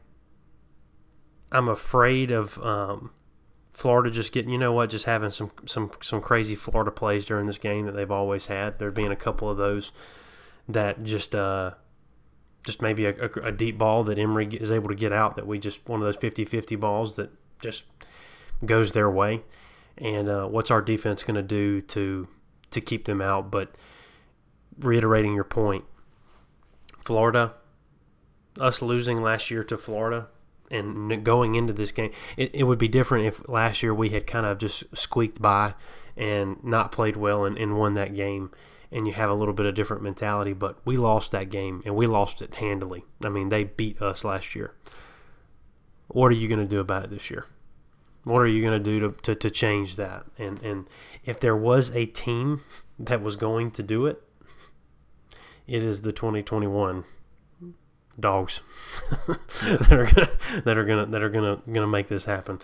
[1.53, 3.11] I'm afraid of um,
[3.73, 7.47] Florida just getting, you know what, just having some, some, some crazy Florida plays during
[7.47, 8.79] this game that they've always had.
[8.79, 9.93] There being a couple of those
[10.69, 11.73] that just, uh,
[12.65, 15.47] just maybe a, a, a deep ball that Emory is able to get out that
[15.47, 17.31] we just one of those 50-50 balls that
[17.61, 17.85] just
[18.65, 19.43] goes their way
[19.99, 22.29] and uh, what's our defense going to do to
[22.71, 23.75] to keep them out but
[24.79, 25.85] reiterating your point
[27.01, 27.55] Florida
[28.59, 30.29] us losing last year to Florida
[30.71, 34.27] and going into this game it, it would be different if last year we had
[34.27, 35.75] kind of just squeaked by
[36.17, 38.51] and not played well and, and won that game
[38.95, 40.53] and you have a little bit of different mentality.
[40.53, 43.05] But we lost that game, and we lost it handily.
[43.23, 44.73] I mean, they beat us last year.
[46.07, 47.47] What are you going to do about it this year?
[48.25, 50.25] What are you going to do to, to, to change that?
[50.39, 50.87] And and
[51.25, 52.63] if there was a team
[52.99, 54.23] that was going to do it,
[55.67, 57.05] it is the 2021
[58.19, 58.61] dogs
[59.27, 60.29] that are gonna
[60.65, 62.61] that are gonna that are gonna gonna make this happen.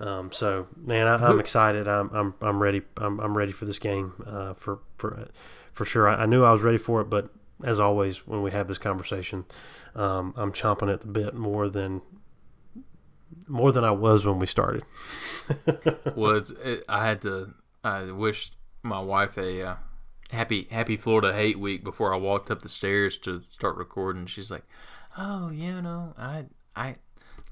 [0.00, 1.86] Um, so man, I, am excited.
[1.86, 2.82] I'm, I'm I'm ready.
[2.96, 5.28] I'm, I'm ready for this game uh, for for
[5.72, 6.08] for sure.
[6.08, 7.30] I, I, knew I was ready for it, but
[7.62, 9.44] as always, when we have this conversation,
[9.94, 12.02] um, I'm chomping at the bit more than
[13.48, 14.84] more than I was when we started.
[16.14, 17.54] well, it's it, I had to.
[17.84, 19.76] I wished my wife a uh,
[20.30, 24.26] happy happy Florida hate week before I walked up the stairs to start recording.
[24.26, 24.64] She's like,
[25.16, 26.96] "Oh, you know, I I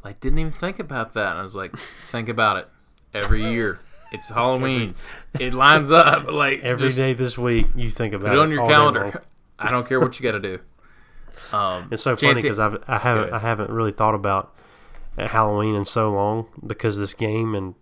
[0.04, 2.68] like didn't even think about that." And I was like, "Think about it
[3.14, 3.80] every year."
[4.12, 4.94] It's Halloween.
[5.34, 7.66] Every, it lines up like every day this week.
[7.74, 9.22] You think about put it on your calendar.
[9.58, 10.60] I don't care what you got to do.
[11.52, 14.54] Um, it's so funny because I I haven't I haven't really thought about
[15.18, 17.74] Halloween in so long because this game and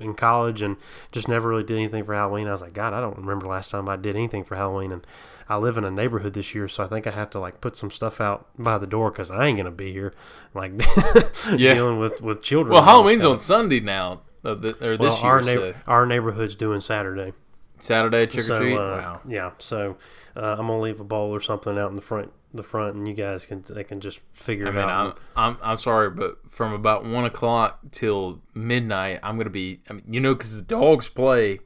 [0.00, 0.76] in college and
[1.12, 2.46] just never really did anything for Halloween.
[2.46, 4.92] I was like, God, I don't remember last time I did anything for Halloween.
[4.92, 5.06] And
[5.48, 7.76] I live in a neighborhood this year, so I think I have to like put
[7.76, 10.12] some stuff out by the door because I ain't gonna be here,
[10.54, 10.72] like
[11.56, 11.74] yeah.
[11.74, 12.74] dealing with with children.
[12.74, 15.54] Well, Halloween's on Sunday now, uh, or this well, our year.
[15.54, 15.74] so.
[15.86, 17.32] Our neighborhood's doing Saturday.
[17.78, 18.74] Saturday trick or treat.
[18.74, 19.20] So, uh, wow.
[19.26, 19.96] Yeah, so
[20.36, 23.06] uh, I'm gonna leave a bowl or something out in the front the front, and
[23.06, 25.18] you guys can they can just figure I it mean, out.
[25.36, 29.80] I'm, I'm I'm sorry, but from about one o'clock till midnight, I'm gonna be.
[29.88, 31.60] I mean, you know, because the dogs play,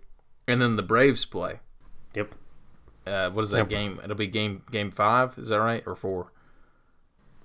[0.46, 1.60] and then the Braves play.
[2.14, 2.34] Yep.
[3.06, 3.68] Uh, what is that yep.
[3.68, 4.00] game?
[4.02, 5.38] It'll be game game five.
[5.38, 6.32] Is that right or four?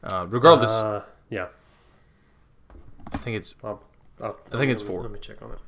[0.03, 0.71] Uh, regardless.
[0.71, 1.47] Uh, yeah.
[3.11, 3.55] I think it's.
[3.63, 3.83] I'll,
[4.21, 5.01] i think it's four.
[5.01, 5.59] Let me check on it.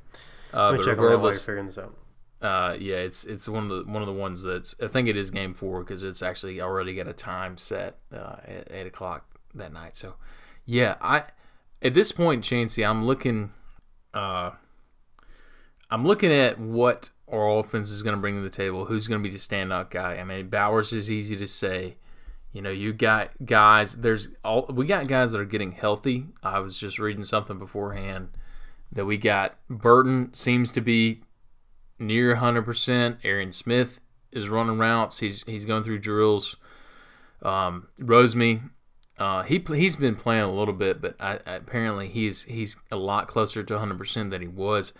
[0.53, 1.93] Uh, let me check on that while you're figuring this out.
[2.41, 5.17] Uh, yeah, it's it's one of the one of the ones that's I think it
[5.17, 9.25] is game four because it's actually already got a time set uh, at eight o'clock
[9.55, 9.95] that night.
[9.97, 10.15] So,
[10.65, 11.23] yeah, I
[11.81, 13.51] at this point, Chancey, I'm looking,
[14.13, 14.51] uh,
[15.89, 18.85] I'm looking at what our offense is going to bring to the table.
[18.85, 20.17] Who's going to be the standout guy?
[20.17, 21.97] I mean, Bowers is easy to say.
[22.51, 23.97] You know, you got guys.
[23.97, 26.27] There's all we got guys that are getting healthy.
[26.41, 28.29] I was just reading something beforehand
[28.91, 29.55] that we got.
[29.69, 31.21] Burton seems to be
[31.99, 33.17] near 100%.
[33.23, 35.19] Arian Smith is running routes.
[35.19, 36.55] He's he's going through drills.
[37.41, 38.69] Um, Rosemy,
[39.17, 43.27] uh, he he's been playing a little bit, but I, apparently he's he's a lot
[43.27, 44.93] closer to 100% than he was.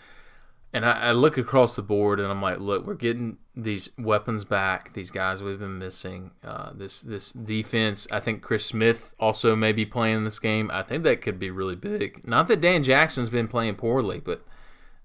[0.72, 4.44] And I, I, look across the board and I'm like, look, we're getting these weapons
[4.44, 4.92] back.
[4.92, 6.30] These guys we've been missing.
[6.44, 8.06] Uh, this this defense.
[8.12, 10.70] I think Chris Smith also may be playing this game.
[10.72, 12.26] I think that could be really big.
[12.26, 14.42] Not that Dan Jackson's been playing poorly, but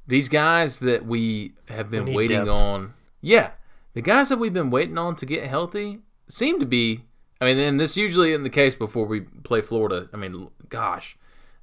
[0.08, 2.52] these guys that we have been we waiting depth.
[2.52, 3.52] on, yeah,
[3.94, 7.06] the guys that we've been waiting on to get healthy seem to be.
[7.42, 10.10] I mean, and this usually in the case before we play Florida.
[10.14, 11.18] I mean, gosh,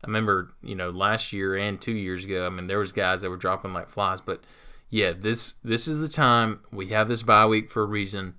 [0.05, 2.47] I remember you know last year and two years ago.
[2.47, 4.43] I mean, there was guys that were dropping like flies, but
[4.91, 8.35] yeah, this this is the time we have this bye week for a reason.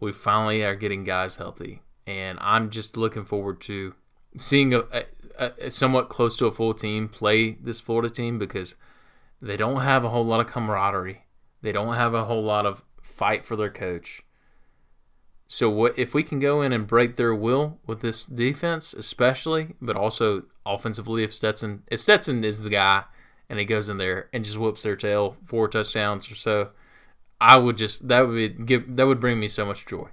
[0.00, 3.94] We finally are getting guys healthy, and I'm just looking forward to
[4.36, 4.82] seeing a,
[5.38, 8.74] a, a somewhat close to a full team play this Florida team because
[9.40, 11.24] they don't have a whole lot of camaraderie.
[11.62, 14.22] They don't have a whole lot of fight for their coach.
[15.48, 19.74] So what if we can go in and break their will with this defense, especially,
[19.80, 23.04] but also offensively if Stetson if Stetson is the guy
[23.48, 26.70] and he goes in there and just whoops their tail four touchdowns or so,
[27.40, 30.08] I would just that would be, give that would bring me so much joy.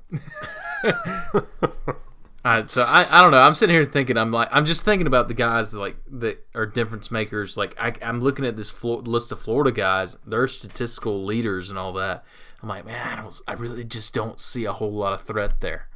[2.48, 3.42] Uh, so I, I don't know.
[3.42, 4.16] I'm sitting here thinking.
[4.18, 7.58] I'm like I'm just thinking about the guys that, like that are difference makers.
[7.58, 10.16] Like I, am looking at this Flo- list of Florida guys.
[10.26, 12.24] They're statistical leaders and all that.
[12.64, 15.60] I'm like, man, I, don't, I really just don't see a whole lot of threat
[15.60, 15.90] there.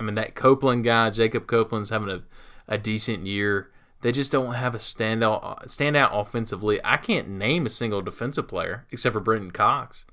[0.00, 2.22] I mean, that Copeland guy, Jacob Copeland's having a,
[2.66, 3.70] a decent year.
[4.00, 6.80] They just don't have a standout standout offensively.
[6.84, 10.06] I can't name a single defensive player except for Brenton Cox,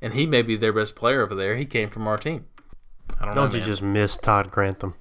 [0.00, 1.56] and he may be their best player over there.
[1.56, 2.46] He came from our team.
[3.20, 4.94] I don't, don't know, you just miss Todd Grantham?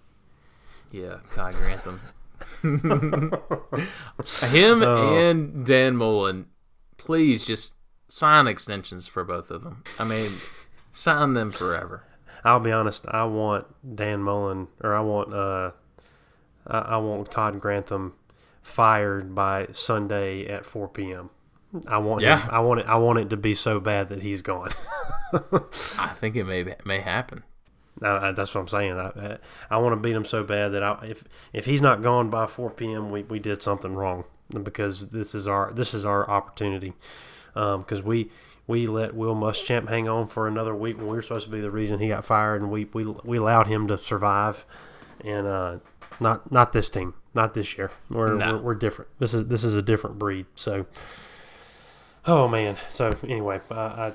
[0.91, 1.99] Yeah, Ty Grantham.
[2.61, 5.17] Him oh.
[5.17, 6.47] and Dan Mullen,
[6.97, 7.75] please just
[8.07, 9.83] sign extensions for both of them.
[9.97, 10.31] I mean,
[10.91, 12.03] sign them forever.
[12.43, 13.05] I'll be honest.
[13.07, 15.71] I want Dan Mullen, or I want uh,
[16.67, 18.13] I, I want Todd Grantham
[18.61, 21.29] fired by Sunday at 4 p.m.
[21.87, 22.41] I want yeah.
[22.41, 22.85] Him, I want it.
[22.87, 24.71] I want it to be so bad that he's gone.
[25.33, 27.43] I think it may may happen.
[28.03, 28.97] I, that's what I'm saying.
[28.99, 29.37] I,
[29.69, 31.23] I want to beat him so bad that I, if
[31.53, 34.23] if he's not gone by 4 p.m., we, we did something wrong
[34.63, 36.93] because this is our this is our opportunity
[37.53, 38.29] because um, we
[38.67, 41.59] we let Will Muschamp hang on for another week when we were supposed to be
[41.61, 44.65] the reason he got fired, and we we, we allowed him to survive.
[45.23, 45.77] And uh,
[46.19, 47.91] not not this team, not this year.
[48.09, 48.55] We're, No.
[48.55, 49.11] we're we're different.
[49.19, 50.45] This is this is a different breed.
[50.55, 50.85] So,
[52.25, 52.77] oh man.
[52.89, 54.11] So anyway, I, I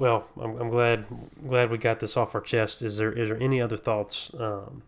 [0.00, 1.04] well, I'm, I'm glad
[1.46, 2.82] glad we got this off our chest.
[2.82, 4.32] Is there is there any other thoughts?
[4.38, 4.82] Um,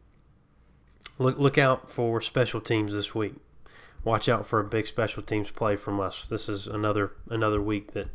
[1.19, 3.35] look look out for special teams this week.
[4.05, 6.25] Watch out for a big special teams play from us.
[6.29, 8.09] This is another another week that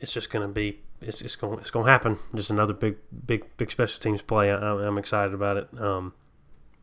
[0.00, 2.18] it's just going to be it's, it's going it's going to happen.
[2.34, 2.96] Just another big
[3.26, 4.50] big big special teams play.
[4.50, 5.68] I, I'm I'm excited about it.
[5.80, 6.14] Um,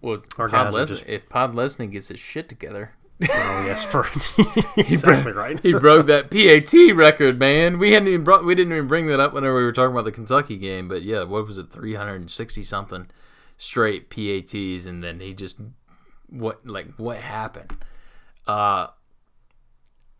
[0.01, 2.93] Well, Pod guys are Les- just- if Pod Leslie gets his shit together,
[3.23, 4.01] oh yes, for
[4.77, 5.59] exactly right.
[5.61, 7.79] he broke that PAT record, man.
[7.79, 10.05] We hadn't even brought, we didn't even bring that up whenever we were talking about
[10.05, 13.07] the Kentucky game, but yeah, what was it, three hundred and sixty something
[13.57, 15.59] straight PATs, and then he just
[16.29, 17.75] what like what happened?
[18.45, 18.87] Uh,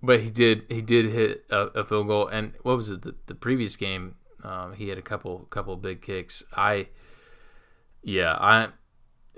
[0.02, 3.04] but he did he did hit a, a field goal, and what was it?
[3.04, 6.43] The, the previous game, um, he had a couple couple big kicks.
[6.56, 6.88] I
[8.02, 8.70] yeah, I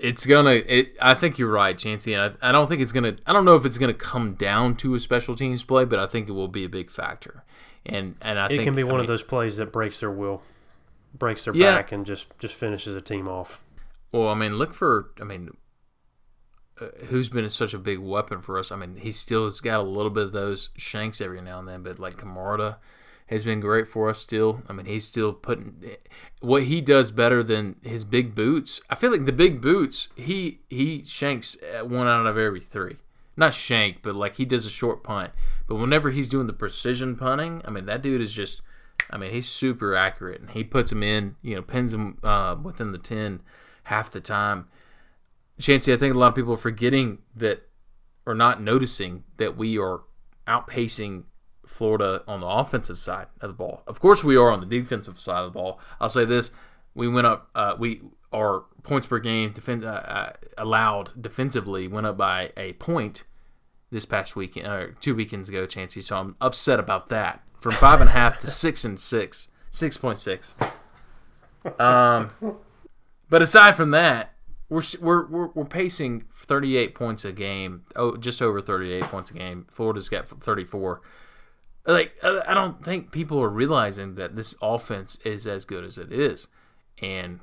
[0.00, 0.50] it's gonna.
[0.50, 2.14] It, I think you're right, Chancey.
[2.14, 3.16] And I, I don't think it's gonna.
[3.26, 6.06] I don't know if it's gonna come down to a special teams play, but I
[6.06, 7.44] think it will be a big factor.
[7.86, 10.10] And and I It think can be I one of those plays that breaks their
[10.10, 10.42] will,
[11.14, 11.76] breaks their Yeah.
[11.76, 13.62] back, and just just finishes a team off.
[14.12, 15.10] Well, I mean, look for.
[15.20, 15.50] I mean,
[16.80, 18.72] uh, who's been such a big weapon for us?
[18.72, 21.68] I mean, he still has got a little bit of those shanks every now and
[21.68, 22.78] then, but like Camarda
[23.30, 24.62] has been great for us still.
[24.68, 25.84] I mean, he's still putting
[26.40, 28.80] what he does better than his big boots.
[28.90, 32.96] I feel like the big boots, he he shanks one out of every three.
[33.36, 35.32] Not shank, but like he does a short punt.
[35.68, 38.62] But whenever he's doing the precision punting, I mean, that dude is just.
[39.12, 41.36] I mean, he's super accurate, and he puts them in.
[41.40, 43.40] You know, pins them uh, within the ten
[43.84, 44.68] half the time.
[45.60, 47.68] Chancey, I think a lot of people are forgetting that
[48.26, 50.02] or not noticing that we are
[50.46, 51.24] outpacing
[51.70, 53.82] Florida on the offensive side of the ball.
[53.86, 55.80] Of course, we are on the defensive side of the ball.
[56.00, 56.50] I'll say this:
[56.94, 57.48] we went up.
[57.54, 58.02] Uh, we
[58.32, 63.24] our points per game defend, uh, uh, allowed defensively went up by a point
[63.90, 66.00] this past weekend or two weekends ago, Chancey.
[66.00, 67.42] So I'm upset about that.
[67.60, 70.54] From five and a half to six and six, six point six.
[71.78, 72.28] Um,
[73.28, 74.34] but aside from that,
[74.68, 77.84] we're we're we're, we're pacing 38 points a game.
[77.94, 79.66] Oh, just over 38 points a game.
[79.70, 81.00] Florida's got 34.
[81.86, 86.12] Like I don't think people are realizing that this offense is as good as it
[86.12, 86.46] is,
[87.02, 87.40] and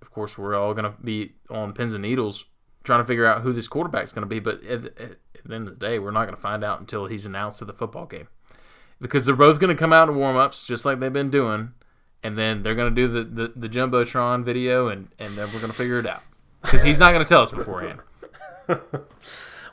[0.00, 2.44] of course we're all gonna be on pins and needles
[2.84, 4.40] trying to figure out who this quarterback's gonna be.
[4.40, 5.16] But at, the-
[5.52, 8.06] end of the day, we're not gonna find out until he's announced at the football
[8.06, 8.28] game,
[9.00, 11.72] because they're both gonna come out in warm ups just like they've been doing
[12.24, 15.72] and then they're gonna do the, the, the jumbotron video, and and then we're gonna
[15.72, 16.22] figure it out
[16.60, 18.00] because he's not gonna tell us beforehand.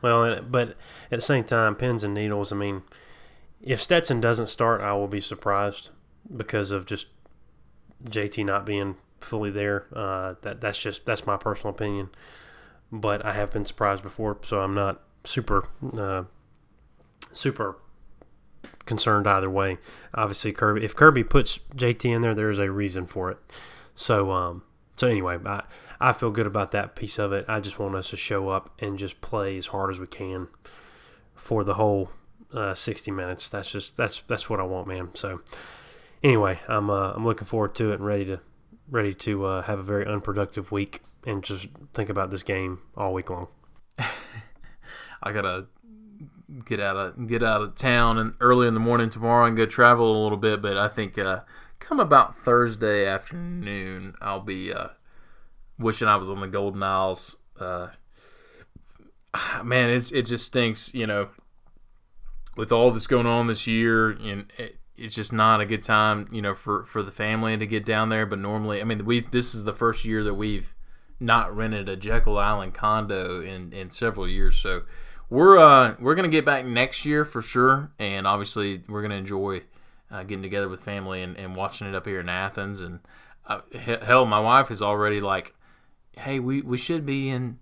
[0.02, 0.70] Well, but
[1.12, 2.52] at the same time, pins and needles.
[2.54, 2.84] I mean,
[3.62, 5.90] if Stetson doesn't start, I will be surprised
[6.36, 7.08] because of just
[8.06, 9.86] JT not being fully there.
[9.94, 12.10] Uh, that that's just that's my personal opinion.
[12.92, 16.24] But I have been surprised before, so I'm not super uh,
[17.34, 17.78] super
[18.86, 19.78] concerned either way.
[20.14, 20.84] Obviously, Kirby.
[20.84, 23.38] If Kirby puts JT in there, there is a reason for it.
[23.96, 24.64] So um,
[24.96, 25.64] so anyway, I
[26.00, 27.46] I feel good about that piece of it.
[27.48, 30.48] I just want us to show up and just play as hard as we can
[31.36, 32.12] for the whole
[32.54, 33.50] uh, 60 minutes.
[33.50, 35.10] That's just that's that's what I want, man.
[35.14, 35.42] So
[36.24, 38.40] anyway, I'm uh, I'm looking forward to it and ready to
[38.90, 43.14] ready to uh, have a very unproductive week and just think about this game all
[43.14, 43.48] week long.
[45.22, 45.68] I gotta
[46.66, 49.66] get out of get out of town and early in the morning tomorrow and go
[49.66, 50.62] travel a little bit.
[50.62, 51.42] But I think uh,
[51.80, 54.90] come about Thursday afternoon, I'll be uh,
[55.78, 57.38] wishing I was on the Golden Isles.
[57.60, 57.90] Uh,
[59.64, 61.30] man, it's it just stinks, you know,
[62.60, 66.28] with all this going on this year, and it, it's just not a good time,
[66.30, 68.26] you know, for for the family to get down there.
[68.26, 70.76] But normally, I mean, we this is the first year that we've
[71.22, 74.82] not rented a Jekyll Island condo in in several years, so
[75.30, 79.62] we're uh we're gonna get back next year for sure, and obviously we're gonna enjoy
[80.12, 82.82] uh, getting together with family and, and watching it up here in Athens.
[82.82, 83.00] And
[83.48, 83.62] uh,
[84.02, 85.56] hell, my wife is already like,
[86.18, 87.60] "Hey, we we should be in,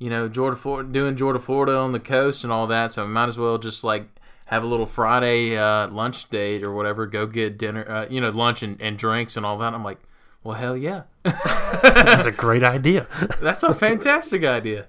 [0.00, 2.90] you know, Georgia, Florida, doing Georgia, Florida on the coast and all that.
[2.90, 4.19] So we might as well just like
[4.50, 7.06] have a little Friday uh, lunch date or whatever.
[7.06, 9.72] Go get dinner, uh, you know, lunch and, and drinks and all that.
[9.72, 9.98] I'm like,
[10.42, 13.06] well, hell yeah, That's a great idea.
[13.40, 14.86] that's a fantastic idea.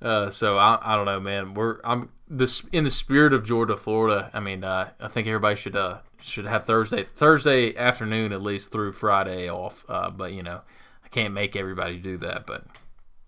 [0.00, 1.54] Uh, so I, I don't know, man.
[1.54, 4.30] We're I'm this in the spirit of Georgia, Florida.
[4.32, 8.72] I mean, uh, I think everybody should uh should have Thursday Thursday afternoon at least
[8.72, 9.84] through Friday off.
[9.88, 10.62] Uh, but you know,
[11.04, 12.46] I can't make everybody do that.
[12.46, 12.64] But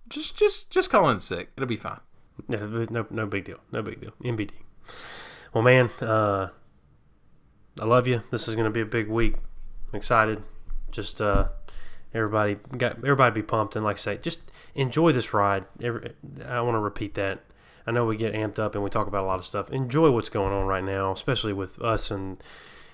[0.09, 1.51] just just just call in sick.
[1.57, 2.01] It'll be fine.
[2.49, 3.59] No, no, no big deal.
[3.71, 4.13] No big deal.
[4.23, 4.51] MBD.
[5.55, 6.49] Well, man, uh,
[7.81, 8.23] I love you.
[8.31, 9.37] This is going to be a big week.
[9.93, 10.43] I'm excited.
[10.91, 11.49] Just uh,
[12.13, 14.41] everybody got everybody be pumped and like I say, just
[14.75, 15.65] enjoy this ride.
[15.81, 16.13] Every,
[16.47, 17.41] I want to repeat that.
[17.87, 19.71] I know we get amped up and we talk about a lot of stuff.
[19.71, 22.43] Enjoy what's going on right now, especially with us and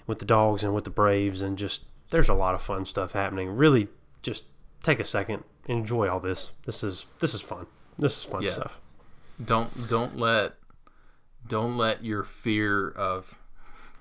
[0.07, 3.13] with the dogs and with the Braves and just there's a lot of fun stuff
[3.13, 3.51] happening.
[3.51, 3.89] Really,
[4.23, 4.45] just
[4.83, 6.53] take a second, enjoy all this.
[6.67, 7.67] This is this is fun.
[7.99, 8.51] This is fun Yeah.
[8.51, 8.81] stuff.
[9.43, 10.55] Don't don't let
[11.51, 13.39] don't let your fear of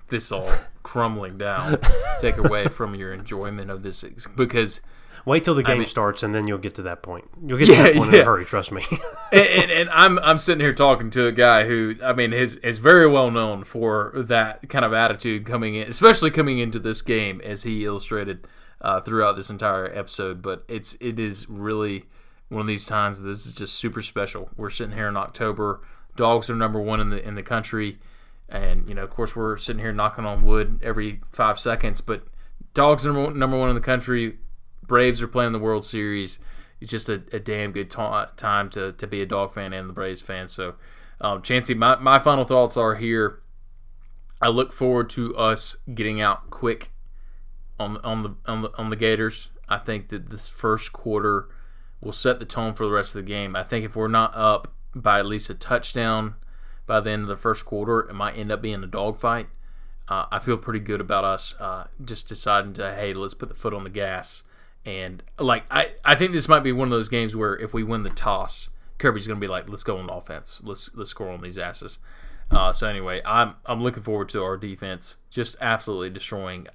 [0.08, 0.50] this all
[0.82, 1.76] crumbling down
[2.20, 4.80] take away from your enjoyment of this ex- because
[5.24, 7.28] Wait till the game mean- starts and then you'll get to that point.
[7.44, 8.44] You'll get to that point in a hurry.
[8.44, 8.82] Trust me.
[9.32, 12.56] and, and, and I'm I'm sitting here talking to a guy who I mean is
[12.56, 17.02] is very well known for that kind of attitude coming in, especially coming into this
[17.02, 18.46] game as he illustrated
[18.80, 20.40] uh, throughout this entire episode.
[20.40, 22.06] But it's it is really
[22.48, 23.20] one of these times.
[23.20, 24.48] This is just super special.
[24.56, 25.80] We're sitting here in October.
[26.20, 27.98] Dogs are number one in the in the country,
[28.46, 32.02] and you know of course we're sitting here knocking on wood every five seconds.
[32.02, 32.24] But
[32.74, 34.36] dogs are number one in the country.
[34.86, 36.38] Braves are playing the World Series.
[36.78, 39.88] It's just a, a damn good ta- time to, to be a dog fan and
[39.88, 40.46] the Braves fan.
[40.46, 40.74] So,
[41.22, 43.40] um, Chancey, my, my final thoughts are here.
[44.42, 46.90] I look forward to us getting out quick
[47.78, 49.48] on on the on the on the Gators.
[49.70, 51.48] I think that this first quarter
[52.02, 53.56] will set the tone for the rest of the game.
[53.56, 56.34] I think if we're not up by at least a touchdown
[56.86, 59.46] by the end of the first quarter, it might end up being a dogfight.
[60.08, 63.54] Uh, I feel pretty good about us uh, just deciding to hey, let's put the
[63.54, 64.42] foot on the gas.
[64.84, 67.84] And like I, I think this might be one of those games where if we
[67.84, 71.42] win the toss, Kirby's gonna be like, let's go on offense, let's let's score on
[71.42, 72.00] these asses.
[72.50, 76.66] Uh, so anyway, I'm I'm looking forward to our defense just absolutely destroying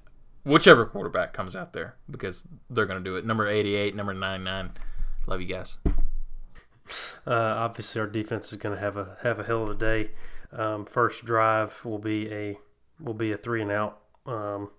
[0.46, 3.26] whichever quarterback comes out there because they're gonna do it.
[3.26, 4.72] Number 88, number 99.
[5.28, 5.78] Love you guys.
[7.26, 10.12] Uh, obviously, our defense is going to have a have a hell of a day.
[10.52, 12.58] Um, first drive will be a
[13.00, 14.00] will be a three and out.
[14.26, 14.72] Um,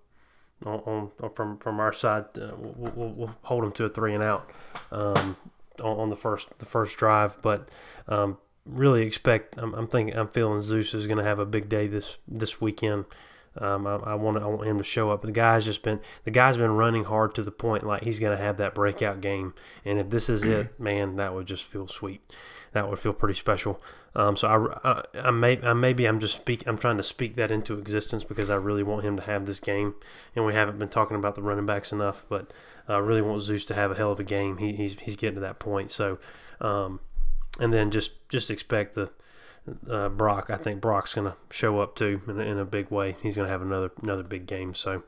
[0.65, 4.13] on, on from from our side, uh, we'll, we'll, we'll hold them to a three
[4.13, 4.49] and out
[4.91, 5.37] um,
[5.79, 7.41] on, on the first the first drive.
[7.41, 7.69] But
[8.07, 9.55] um, really expect.
[9.57, 10.15] I'm, I'm thinking.
[10.15, 13.05] I'm feeling Zeus is going to have a big day this this weekend.
[13.59, 15.21] Um, I, I want I want him to show up.
[15.21, 18.37] The guy's just been the guy's been running hard to the point like he's going
[18.37, 19.53] to have that breakout game.
[19.85, 22.21] And if this is it, man, that would just feel sweet.
[22.73, 23.81] That would feel pretty special.
[24.15, 24.47] Um, so
[24.83, 27.77] I, I, I may I maybe I'm just speak I'm trying to speak that into
[27.77, 29.95] existence because I really want him to have this game.
[30.35, 32.51] And we haven't been talking about the running backs enough, but
[32.87, 34.57] I really want Zeus to have a hell of a game.
[34.57, 35.91] He, he's he's getting to that point.
[35.91, 36.19] So,
[36.61, 36.99] um,
[37.59, 39.11] and then just just expect the
[39.89, 40.49] uh, Brock.
[40.49, 43.15] I think Brock's going to show up too in a, in a big way.
[43.21, 44.73] He's going to have another another big game.
[44.73, 45.03] So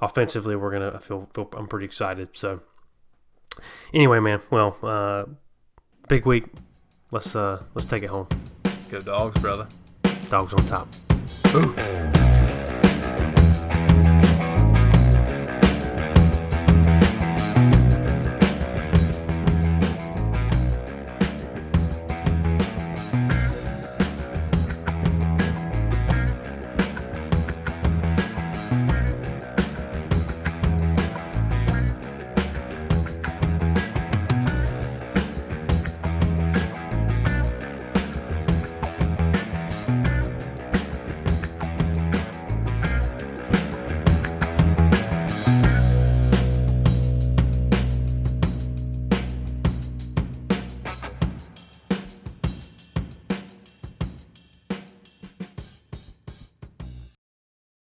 [0.00, 2.30] offensively, we're going to I feel, feel I'm pretty excited.
[2.32, 2.60] So
[3.92, 4.40] anyway, man.
[4.50, 5.24] Well, uh,
[6.08, 6.44] big week.
[7.10, 8.28] Let's uh let's take it home.
[8.90, 9.66] Go dogs, brother.
[10.28, 10.88] Dogs on top.